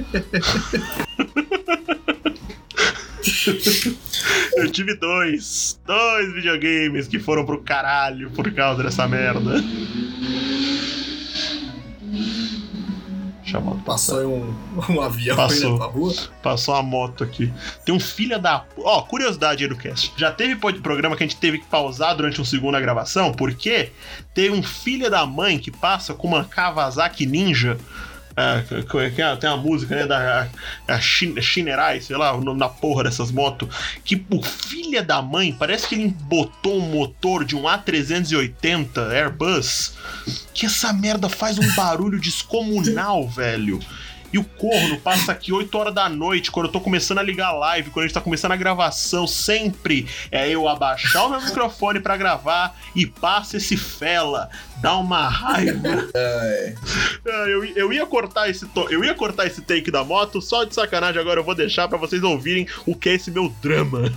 eu 4.57 4.71
tive 4.71 4.95
dois. 4.95 5.79
Dois 5.87 6.33
videogames 6.33 7.07
que 7.07 7.19
foram 7.19 7.45
pro 7.45 7.61
caralho 7.61 8.31
por 8.31 8.51
causa 8.51 8.83
dessa 8.83 9.07
merda. 9.07 9.63
Passou 13.85 14.27
um, 14.27 14.55
um 14.89 15.01
avião 15.01 15.37
passou, 15.37 15.77
pra 15.77 15.87
rua. 15.87 16.15
Passou 16.43 16.75
uma 16.75 16.83
moto 16.83 17.25
aqui. 17.25 17.53
Tem 17.85 17.95
um 17.95 18.01
filho 18.01 18.39
da. 18.39 18.65
Ó, 18.79 18.99
oh, 18.99 19.03
curiosidade 19.03 19.65
aí 19.65 19.69
do 19.69 19.77
cast. 19.77 20.13
Já 20.17 20.31
teve 20.31 20.57
programa 20.57 21.17
que 21.17 21.23
a 21.23 21.27
gente 21.27 21.39
teve 21.39 21.59
que 21.59 21.67
pausar 21.67 22.17
durante 22.17 22.41
um 22.41 22.45
segundo 22.45 22.77
a 22.77 22.81
gravação, 22.81 23.33
porque 23.33 23.91
teve 24.35 24.55
um 24.55 24.63
filho 24.63 25.11
da 25.11 25.25
mãe 25.27 25.59
que 25.59 25.71
passa 25.71 26.15
com 26.15 26.29
uma 26.29 26.45
Kawasaki 26.45 27.27
Ninja 27.27 27.79
é, 28.37 28.65
é, 29.23 29.37
tem 29.37 29.51
uma 29.51 29.57
música, 29.57 29.95
né? 29.95 30.07
Da 30.07 31.01
Shinerai, 31.01 32.01
sei 32.01 32.17
lá, 32.17 32.33
o 32.33 32.43
nome 32.43 32.61
da 32.61 32.69
porra 32.69 33.05
dessas 33.05 33.31
motos. 33.31 33.69
Que, 34.05 34.17
por 34.17 34.45
filha 34.45 35.03
da 35.03 35.21
mãe, 35.21 35.53
parece 35.53 35.89
que 35.89 35.95
ele 35.95 36.09
botou 36.09 36.79
um 36.79 36.91
motor 36.91 37.45
de 37.45 37.57
um 37.57 37.63
A380 37.63 39.11
Airbus. 39.13 39.95
Que 40.55 40.67
essa 40.67 40.93
merda 40.93 41.29
faz 41.29 41.59
um 41.59 41.75
barulho 41.75 42.21
descomunal, 42.21 43.27
velho. 43.31 43.81
E 44.33 44.39
o 44.39 44.45
corno 44.45 44.99
passa 45.01 45.33
aqui 45.33 45.53
8 45.53 45.77
horas 45.77 45.95
da 45.95 46.09
noite, 46.09 46.51
quando 46.51 46.67
eu 46.67 46.73
tô 46.73 46.81
começando 46.81 47.19
a 47.19 47.23
ligar 47.23 47.49
a 47.49 47.53
live, 47.53 47.91
quando 47.91 48.05
a 48.05 48.07
gente 48.07 48.15
tá 48.15 48.21
começando 48.21 48.53
a 48.53 48.57
gravação, 48.57 49.27
sempre 49.27 50.07
é 50.31 50.49
eu 50.49 50.69
abaixar 50.69 51.27
o 51.27 51.31
meu 51.31 51.41
microfone 51.41 52.01
para 52.01 52.17
gravar 52.17 52.77
e 52.95 53.07
passa 53.07 53.57
esse 53.57 53.77
fela. 53.77 54.49
Dá 54.81 54.97
uma 54.97 55.29
raiva. 55.29 56.09
É. 56.15 56.75
Eu, 57.25 57.65
eu 57.65 57.93
ia 57.93 58.07
cortar 58.07 58.49
esse 58.49 58.67
eu 58.91 59.05
ia 59.05 59.15
cortar 59.15 59.47
esse 59.47 59.61
take 59.61 59.91
da 59.91 60.03
moto, 60.03 60.41
só 60.41 60.65
de 60.65 60.75
sacanagem 60.75 61.21
agora 61.21 61.41
eu 61.41 61.45
vou 61.45 61.55
deixar 61.55 61.87
para 61.89 61.99
vocês 61.99 62.23
ouvirem 62.23 62.67
o 62.87 62.95
que 62.95 63.11
é 63.11 63.15
esse 63.15 63.31
meu 63.31 63.53
drama. 63.61 64.11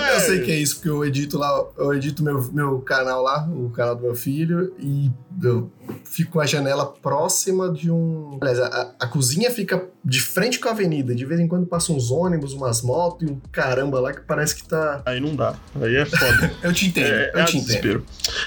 é. 0.00 0.14
Eu 0.14 0.20
sei 0.20 0.40
que 0.42 0.50
é 0.50 0.56
isso, 0.56 0.76
porque 0.76 0.88
eu 0.88 1.04
edito 1.04 1.36
lá, 1.38 1.64
eu 1.76 1.92
edito 1.92 2.22
meu, 2.22 2.42
meu 2.52 2.80
canal 2.80 3.22
lá, 3.22 3.48
o 3.48 3.70
canal 3.70 3.94
do 3.96 4.02
meu 4.02 4.14
filho, 4.14 4.74
e 4.78 5.10
eu 5.42 5.70
fico 6.04 6.32
com 6.32 6.40
a 6.40 6.46
janela 6.46 6.86
próxima 6.86 7.72
de 7.74 7.90
um. 7.90 8.38
Aliás, 8.40 8.58
a, 8.58 8.94
a, 9.00 9.06
cozinha 9.06 9.50
fica 9.50 9.88
de 10.04 10.20
frente 10.20 10.58
com 10.58 10.68
a 10.68 10.72
avenida. 10.72 11.14
De 11.14 11.24
vez 11.24 11.40
em 11.40 11.48
quando 11.48 11.66
passam 11.66 11.96
uns 11.96 12.10
ônibus, 12.10 12.52
umas 12.52 12.82
motos 12.82 13.28
e 13.28 13.30
um 13.30 13.40
caramba 13.52 14.00
lá 14.00 14.12
que 14.12 14.20
parece 14.20 14.56
que 14.56 14.64
tá. 14.64 15.02
Aí 15.04 15.20
não 15.20 15.34
dá. 15.34 15.54
Aí 15.80 15.96
é 15.96 16.04
foda. 16.06 16.52
eu 16.62 16.72
te 16.72 16.86
entendo. 16.86 17.06
É, 17.06 17.30
eu 17.34 17.40
é 17.40 17.44
te 17.44 17.58
entendo. 17.58 18.04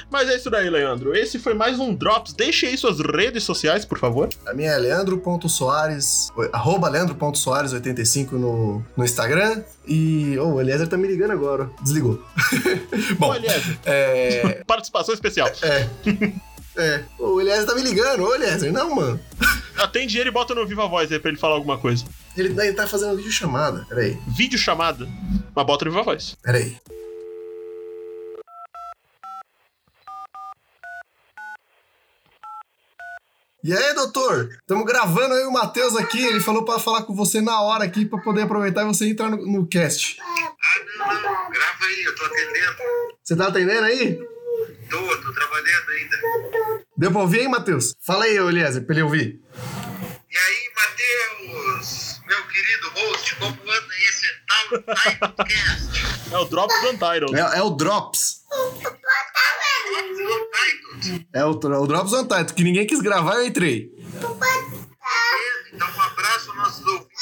Mas 0.09 0.29
é 0.29 0.35
isso 0.35 0.49
daí, 0.49 0.69
Leandro. 0.69 1.15
Esse 1.15 1.37
foi 1.37 1.53
mais 1.53 1.79
um 1.79 1.93
Drops. 1.93 2.33
Deixe 2.33 2.65
aí 2.65 2.77
suas 2.77 2.99
redes 2.99 3.43
sociais, 3.43 3.85
por 3.85 3.99
favor. 3.99 4.29
A 4.45 4.53
minha 4.53 4.71
é 4.71 4.77
leandro.soares, 4.77 6.31
arroba 6.51 6.89
leandro.soares85 6.89 8.31
no, 8.33 8.83
no 8.95 9.03
Instagram. 9.03 9.61
E. 9.87 10.37
Oh, 10.39 10.53
o 10.53 10.61
Eliezer 10.61 10.87
tá 10.87 10.97
me 10.97 11.07
ligando 11.07 11.31
agora. 11.31 11.69
Desligou. 11.81 12.21
Bom, 13.17 13.29
Ô, 13.29 13.35
Eliezer. 13.35 13.79
É... 13.85 14.63
Participação 14.67 15.13
especial. 15.13 15.49
É. 15.61 15.87
É. 16.77 17.03
O 17.17 17.41
Eliezer 17.41 17.65
tá 17.65 17.73
me 17.73 17.81
ligando. 17.81 18.23
Ô, 18.23 18.35
Eliezer, 18.35 18.71
não, 18.71 18.93
mano. 18.93 19.19
Atende 19.77 20.19
ele 20.19 20.29
e 20.29 20.31
bota 20.31 20.53
no 20.53 20.65
Viva 20.65 20.87
Voz 20.87 21.11
aí 21.11 21.19
pra 21.19 21.29
ele 21.29 21.39
falar 21.39 21.55
alguma 21.55 21.77
coisa. 21.77 22.05
Ele, 22.35 22.49
ele 22.49 22.73
tá 22.73 22.87
fazendo 22.87 23.17
vídeo 23.17 23.31
chamada. 23.31 23.85
Peraí. 23.89 24.17
Vídeo 24.27 24.57
chamada? 24.57 25.07
Mas 25.55 25.65
bota 25.65 25.85
no 25.85 25.91
Viva 25.91 26.03
Voz. 26.03 26.35
Peraí. 26.41 26.77
E 33.63 33.73
aí, 33.73 33.93
doutor? 33.95 34.49
Estamos 34.61 34.85
gravando 34.85 35.33
aí 35.33 35.43
o 35.45 35.51
Matheus 35.51 35.95
aqui. 35.95 36.23
Ele 36.23 36.39
falou 36.39 36.63
para 36.63 36.79
falar 36.79 37.03
com 37.03 37.13
você 37.13 37.41
na 37.41 37.59
hora 37.59 37.83
aqui 37.83 38.05
para 38.05 38.21
poder 38.21 38.43
aproveitar 38.43 38.83
e 38.83 38.85
você 38.85 39.09
entrar 39.09 39.29
no, 39.29 39.37
no 39.45 39.67
cast. 39.67 40.17
Ah, 40.21 40.53
não, 40.99 41.21
não. 41.21 41.47
aí, 41.51 42.03
eu 42.05 42.15
tô 42.15 42.23
atendendo. 42.23 42.77
Você 43.23 43.35
tá 43.35 43.47
atendendo 43.47 43.83
aí? 43.83 44.15
Tô, 44.89 44.97
tô 45.17 45.33
trabalhando 45.33 45.89
ainda. 45.89 46.85
Deu 46.97 47.11
pra 47.11 47.21
ouvir, 47.21 47.41
hein, 47.41 47.47
Matheus? 47.47 47.95
Fala 48.01 48.25
aí, 48.25 48.35
Eliezer, 48.35 48.83
pra 48.83 48.95
ele 48.95 49.03
ouvir. 49.03 49.39
E 50.31 50.37
aí, 50.37 50.71
Matheus, 50.75 52.19
meu 52.27 52.43
querido 52.47 52.89
host, 52.95 53.35
como 53.35 53.51
anda 53.51 53.93
esse 54.09 54.27
tal 54.47 54.67
Titlecast? 54.79 56.33
É 56.33 56.37
o 56.37 56.45
Drops 56.45 56.75
Untitled. 56.83 57.35
É, 57.35 57.59
é 57.59 57.61
o 57.61 57.69
Drops. 57.69 58.41
É 61.33 61.45
o, 61.45 61.51
o 61.51 61.87
Drops 61.87 62.13
Untitled, 62.13 62.53
que 62.53 62.63
ninguém 62.63 62.87
quis 62.87 62.99
gravar, 62.99 63.35
eu 63.35 63.45
entrei. 63.45 63.91
Então, 65.71 65.87
um 65.95 66.01
abraço 66.01 66.49
aos 66.49 66.57
nossos 66.57 66.85
ouvintes. 66.87 67.17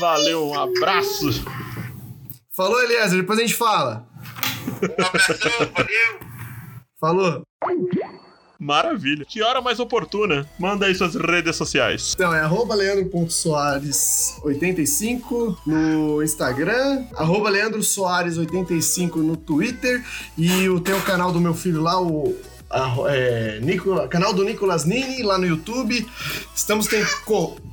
Valeu, 0.00 0.48
um 0.48 0.58
abraço. 0.58 1.44
Falou, 2.56 2.82
Eliezer, 2.82 3.20
depois 3.20 3.38
a 3.38 3.42
gente 3.42 3.54
fala. 3.54 4.08
Um 4.98 5.04
abração, 5.04 5.50
valeu. 5.76 6.33
Falou. 7.04 7.42
Maravilha. 8.58 9.26
Que 9.28 9.42
hora 9.42 9.60
mais 9.60 9.78
oportuna? 9.78 10.48
Manda 10.58 10.86
aí 10.86 10.94
suas 10.94 11.14
redes 11.14 11.54
sociais. 11.54 12.14
Então, 12.14 12.32
é 12.34 12.40
arroba 12.40 12.74
leandro.soares85 12.74 15.58
no 15.66 16.22
Instagram, 16.22 17.04
arroba 17.14 17.50
Leandro 17.50 17.80
Soares85 17.80 19.16
no 19.16 19.36
Twitter 19.36 20.02
e 20.38 20.66
o 20.70 20.80
tem 20.80 20.94
o 20.94 21.02
canal 21.02 21.30
do 21.30 21.38
meu 21.42 21.52
filho 21.52 21.82
lá, 21.82 22.00
o 22.00 22.34
a- 22.70 22.94
é, 23.08 23.60
Nicola- 23.60 24.08
canal 24.08 24.32
do 24.32 24.42
Nicolas 24.42 24.86
Nini 24.86 25.22
lá 25.22 25.36
no 25.36 25.44
YouTube. 25.46 26.06
Estamos, 26.56 26.86
tem- 26.86 27.04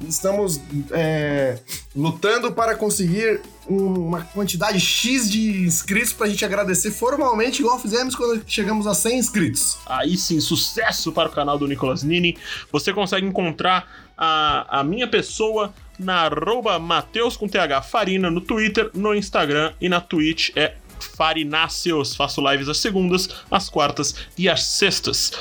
estamos 0.09 0.59
é, 0.91 1.57
lutando 1.95 2.51
para 2.51 2.75
conseguir 2.75 3.39
uma 3.67 4.23
quantidade 4.23 4.79
X 4.79 5.29
de 5.29 5.63
inscritos 5.65 6.13
pra 6.13 6.27
gente 6.27 6.43
agradecer 6.43 6.91
formalmente, 6.91 7.61
igual 7.61 7.79
fizemos 7.79 8.15
quando 8.15 8.43
chegamos 8.47 8.87
a 8.87 8.93
100 8.93 9.19
inscritos. 9.19 9.77
Aí 9.85 10.17
sim, 10.17 10.39
sucesso 10.39 11.11
para 11.11 11.29
o 11.29 11.31
canal 11.31 11.57
do 11.57 11.67
Nicolas 11.67 12.03
Nini. 12.03 12.37
Você 12.71 12.91
consegue 12.91 13.25
encontrar 13.25 13.87
a, 14.17 14.79
a 14.79 14.83
minha 14.83 15.07
pessoa 15.07 15.73
na 15.97 16.21
arroba 16.21 16.79
Mateus 16.79 17.37
com 17.37 17.47
TH 17.47 17.83
Farina 17.83 18.31
no 18.31 18.41
Twitter, 18.41 18.89
no 18.93 19.13
Instagram 19.13 19.73
e 19.79 19.87
na 19.87 20.01
Twitch 20.01 20.49
é 20.55 20.75
Farináceos. 21.01 22.15
Faço 22.15 22.41
lives 22.49 22.69
às 22.69 22.77
segundas, 22.77 23.29
às 23.49 23.69
quartas 23.69 24.15
e 24.37 24.47
às 24.47 24.63
sextas. 24.63 25.31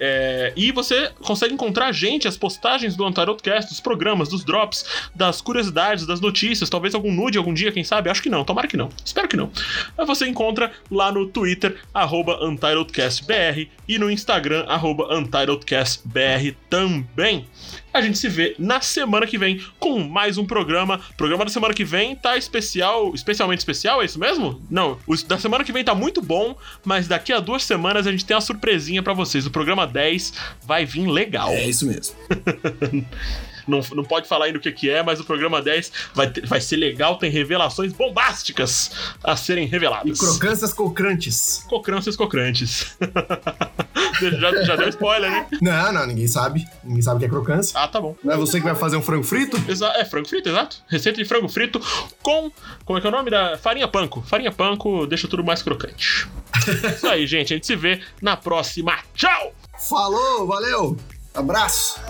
É, 0.00 0.52
e 0.56 0.72
você 0.72 1.10
consegue 1.22 1.54
encontrar 1.54 1.86
a 1.86 1.92
gente, 1.92 2.26
as 2.26 2.36
postagens 2.36 2.96
do 2.96 3.04
Antarotcast, 3.04 3.70
dos 3.70 3.80
programas, 3.80 4.28
dos 4.28 4.44
drops, 4.44 4.84
das 5.14 5.40
curiosidades, 5.40 6.06
das 6.06 6.20
notícias, 6.20 6.68
talvez 6.68 6.94
algum 6.94 7.12
nude 7.12 7.38
algum 7.38 7.54
dia, 7.54 7.70
quem 7.70 7.84
sabe? 7.84 8.10
Acho 8.10 8.22
que 8.22 8.28
não, 8.28 8.44
tomara 8.44 8.66
que 8.66 8.76
não. 8.76 8.88
Espero 9.04 9.28
que 9.28 9.36
não. 9.36 9.50
Mas 9.96 10.06
você 10.06 10.26
encontra 10.26 10.72
lá 10.90 11.12
no 11.12 11.26
Twitter, 11.26 11.76
arroba 11.94 12.44
UntitledCastBR 12.44 13.70
e 13.86 13.98
no 13.98 14.10
Instagram, 14.10 14.64
arroba 14.66 15.14
UntitledCastBR 15.14 16.56
também. 16.68 17.46
A 17.92 18.00
gente 18.00 18.18
se 18.18 18.28
vê 18.28 18.54
na 18.58 18.80
semana 18.80 19.26
que 19.26 19.36
vem 19.36 19.60
com 19.78 19.98
mais 20.00 20.38
um 20.38 20.46
programa. 20.46 21.00
O 21.10 21.14
programa 21.14 21.44
da 21.44 21.50
semana 21.50 21.74
que 21.74 21.84
vem 21.84 22.16
tá 22.16 22.38
especial, 22.38 23.14
especialmente 23.14 23.58
especial, 23.58 24.00
é 24.00 24.06
isso 24.06 24.18
mesmo? 24.18 24.62
Não, 24.70 24.98
o 25.06 25.14
da 25.24 25.38
semana 25.38 25.62
que 25.62 25.72
vem 25.72 25.84
tá 25.84 25.94
muito 25.94 26.22
bom, 26.22 26.56
mas 26.84 27.06
daqui 27.06 27.32
a 27.32 27.40
duas 27.40 27.64
semanas 27.64 28.06
a 28.06 28.10
gente 28.10 28.24
tem 28.24 28.34
uma 28.34 28.40
surpresinha 28.40 29.02
pra 29.02 29.12
vocês. 29.12 29.46
O 29.46 29.50
programa 29.50 29.86
10 29.86 30.32
vai 30.64 30.86
vir 30.86 31.06
legal. 31.06 31.50
É 31.50 31.68
isso 31.68 31.86
mesmo. 31.86 32.14
Não, 33.66 33.80
não 33.94 34.04
pode 34.04 34.28
falar 34.28 34.46
ainda 34.46 34.58
o 34.58 34.60
que, 34.60 34.70
que 34.72 34.88
é, 34.90 35.02
mas 35.02 35.20
o 35.20 35.24
programa 35.24 35.60
10 35.62 35.92
vai, 36.14 36.30
ter- 36.30 36.46
vai 36.46 36.60
ser 36.60 36.76
legal, 36.76 37.16
tem 37.16 37.30
revelações 37.30 37.92
bombásticas 37.92 38.90
a 39.22 39.36
serem 39.36 39.64
E 39.64 39.68
reveladas. 39.68 40.18
crocâncias 40.18 40.72
cocrantes. 40.72 41.64
Cocrâncias 41.68 42.16
cocrantes. 42.16 42.96
já, 44.40 44.62
já 44.64 44.76
deu 44.76 44.88
spoiler, 44.88 45.30
né? 45.30 45.46
Não, 45.60 45.92
não, 45.92 46.06
ninguém 46.06 46.26
sabe. 46.26 46.66
Ninguém 46.84 47.02
sabe 47.02 47.16
o 47.16 47.18
que 47.20 47.24
é 47.26 47.28
crocância. 47.28 47.78
Ah, 47.78 47.88
tá 47.88 48.00
bom. 48.00 48.16
Não 48.22 48.34
é 48.34 48.36
você 48.36 48.58
que 48.58 48.64
vai 48.66 48.74
fazer 48.74 48.96
um 48.96 49.02
frango 49.02 49.24
frito? 49.24 49.56
Exa 49.68 49.88
é 49.96 50.04
frango 50.04 50.28
frito, 50.28 50.48
exato. 50.48 50.76
Receita 50.88 51.18
de 51.18 51.24
frango 51.24 51.48
frito 51.48 51.80
com. 52.22 52.50
Como 52.84 52.98
é 52.98 53.00
que 53.00 53.06
é 53.06 53.10
o 53.10 53.12
nome 53.12 53.30
da. 53.30 53.56
Farinha 53.58 53.88
panko. 53.88 54.22
Farinha 54.22 54.52
panko 54.52 55.06
deixa 55.06 55.28
tudo 55.28 55.44
mais 55.44 55.62
crocante. 55.62 56.28
Isso 56.96 57.06
aí, 57.08 57.26
gente. 57.26 57.52
A 57.52 57.56
gente 57.56 57.66
se 57.66 57.76
vê 57.76 58.00
na 58.20 58.36
próxima. 58.36 58.98
Tchau! 59.14 59.54
Falou, 59.88 60.46
valeu! 60.46 60.96
Abraço! 61.34 62.00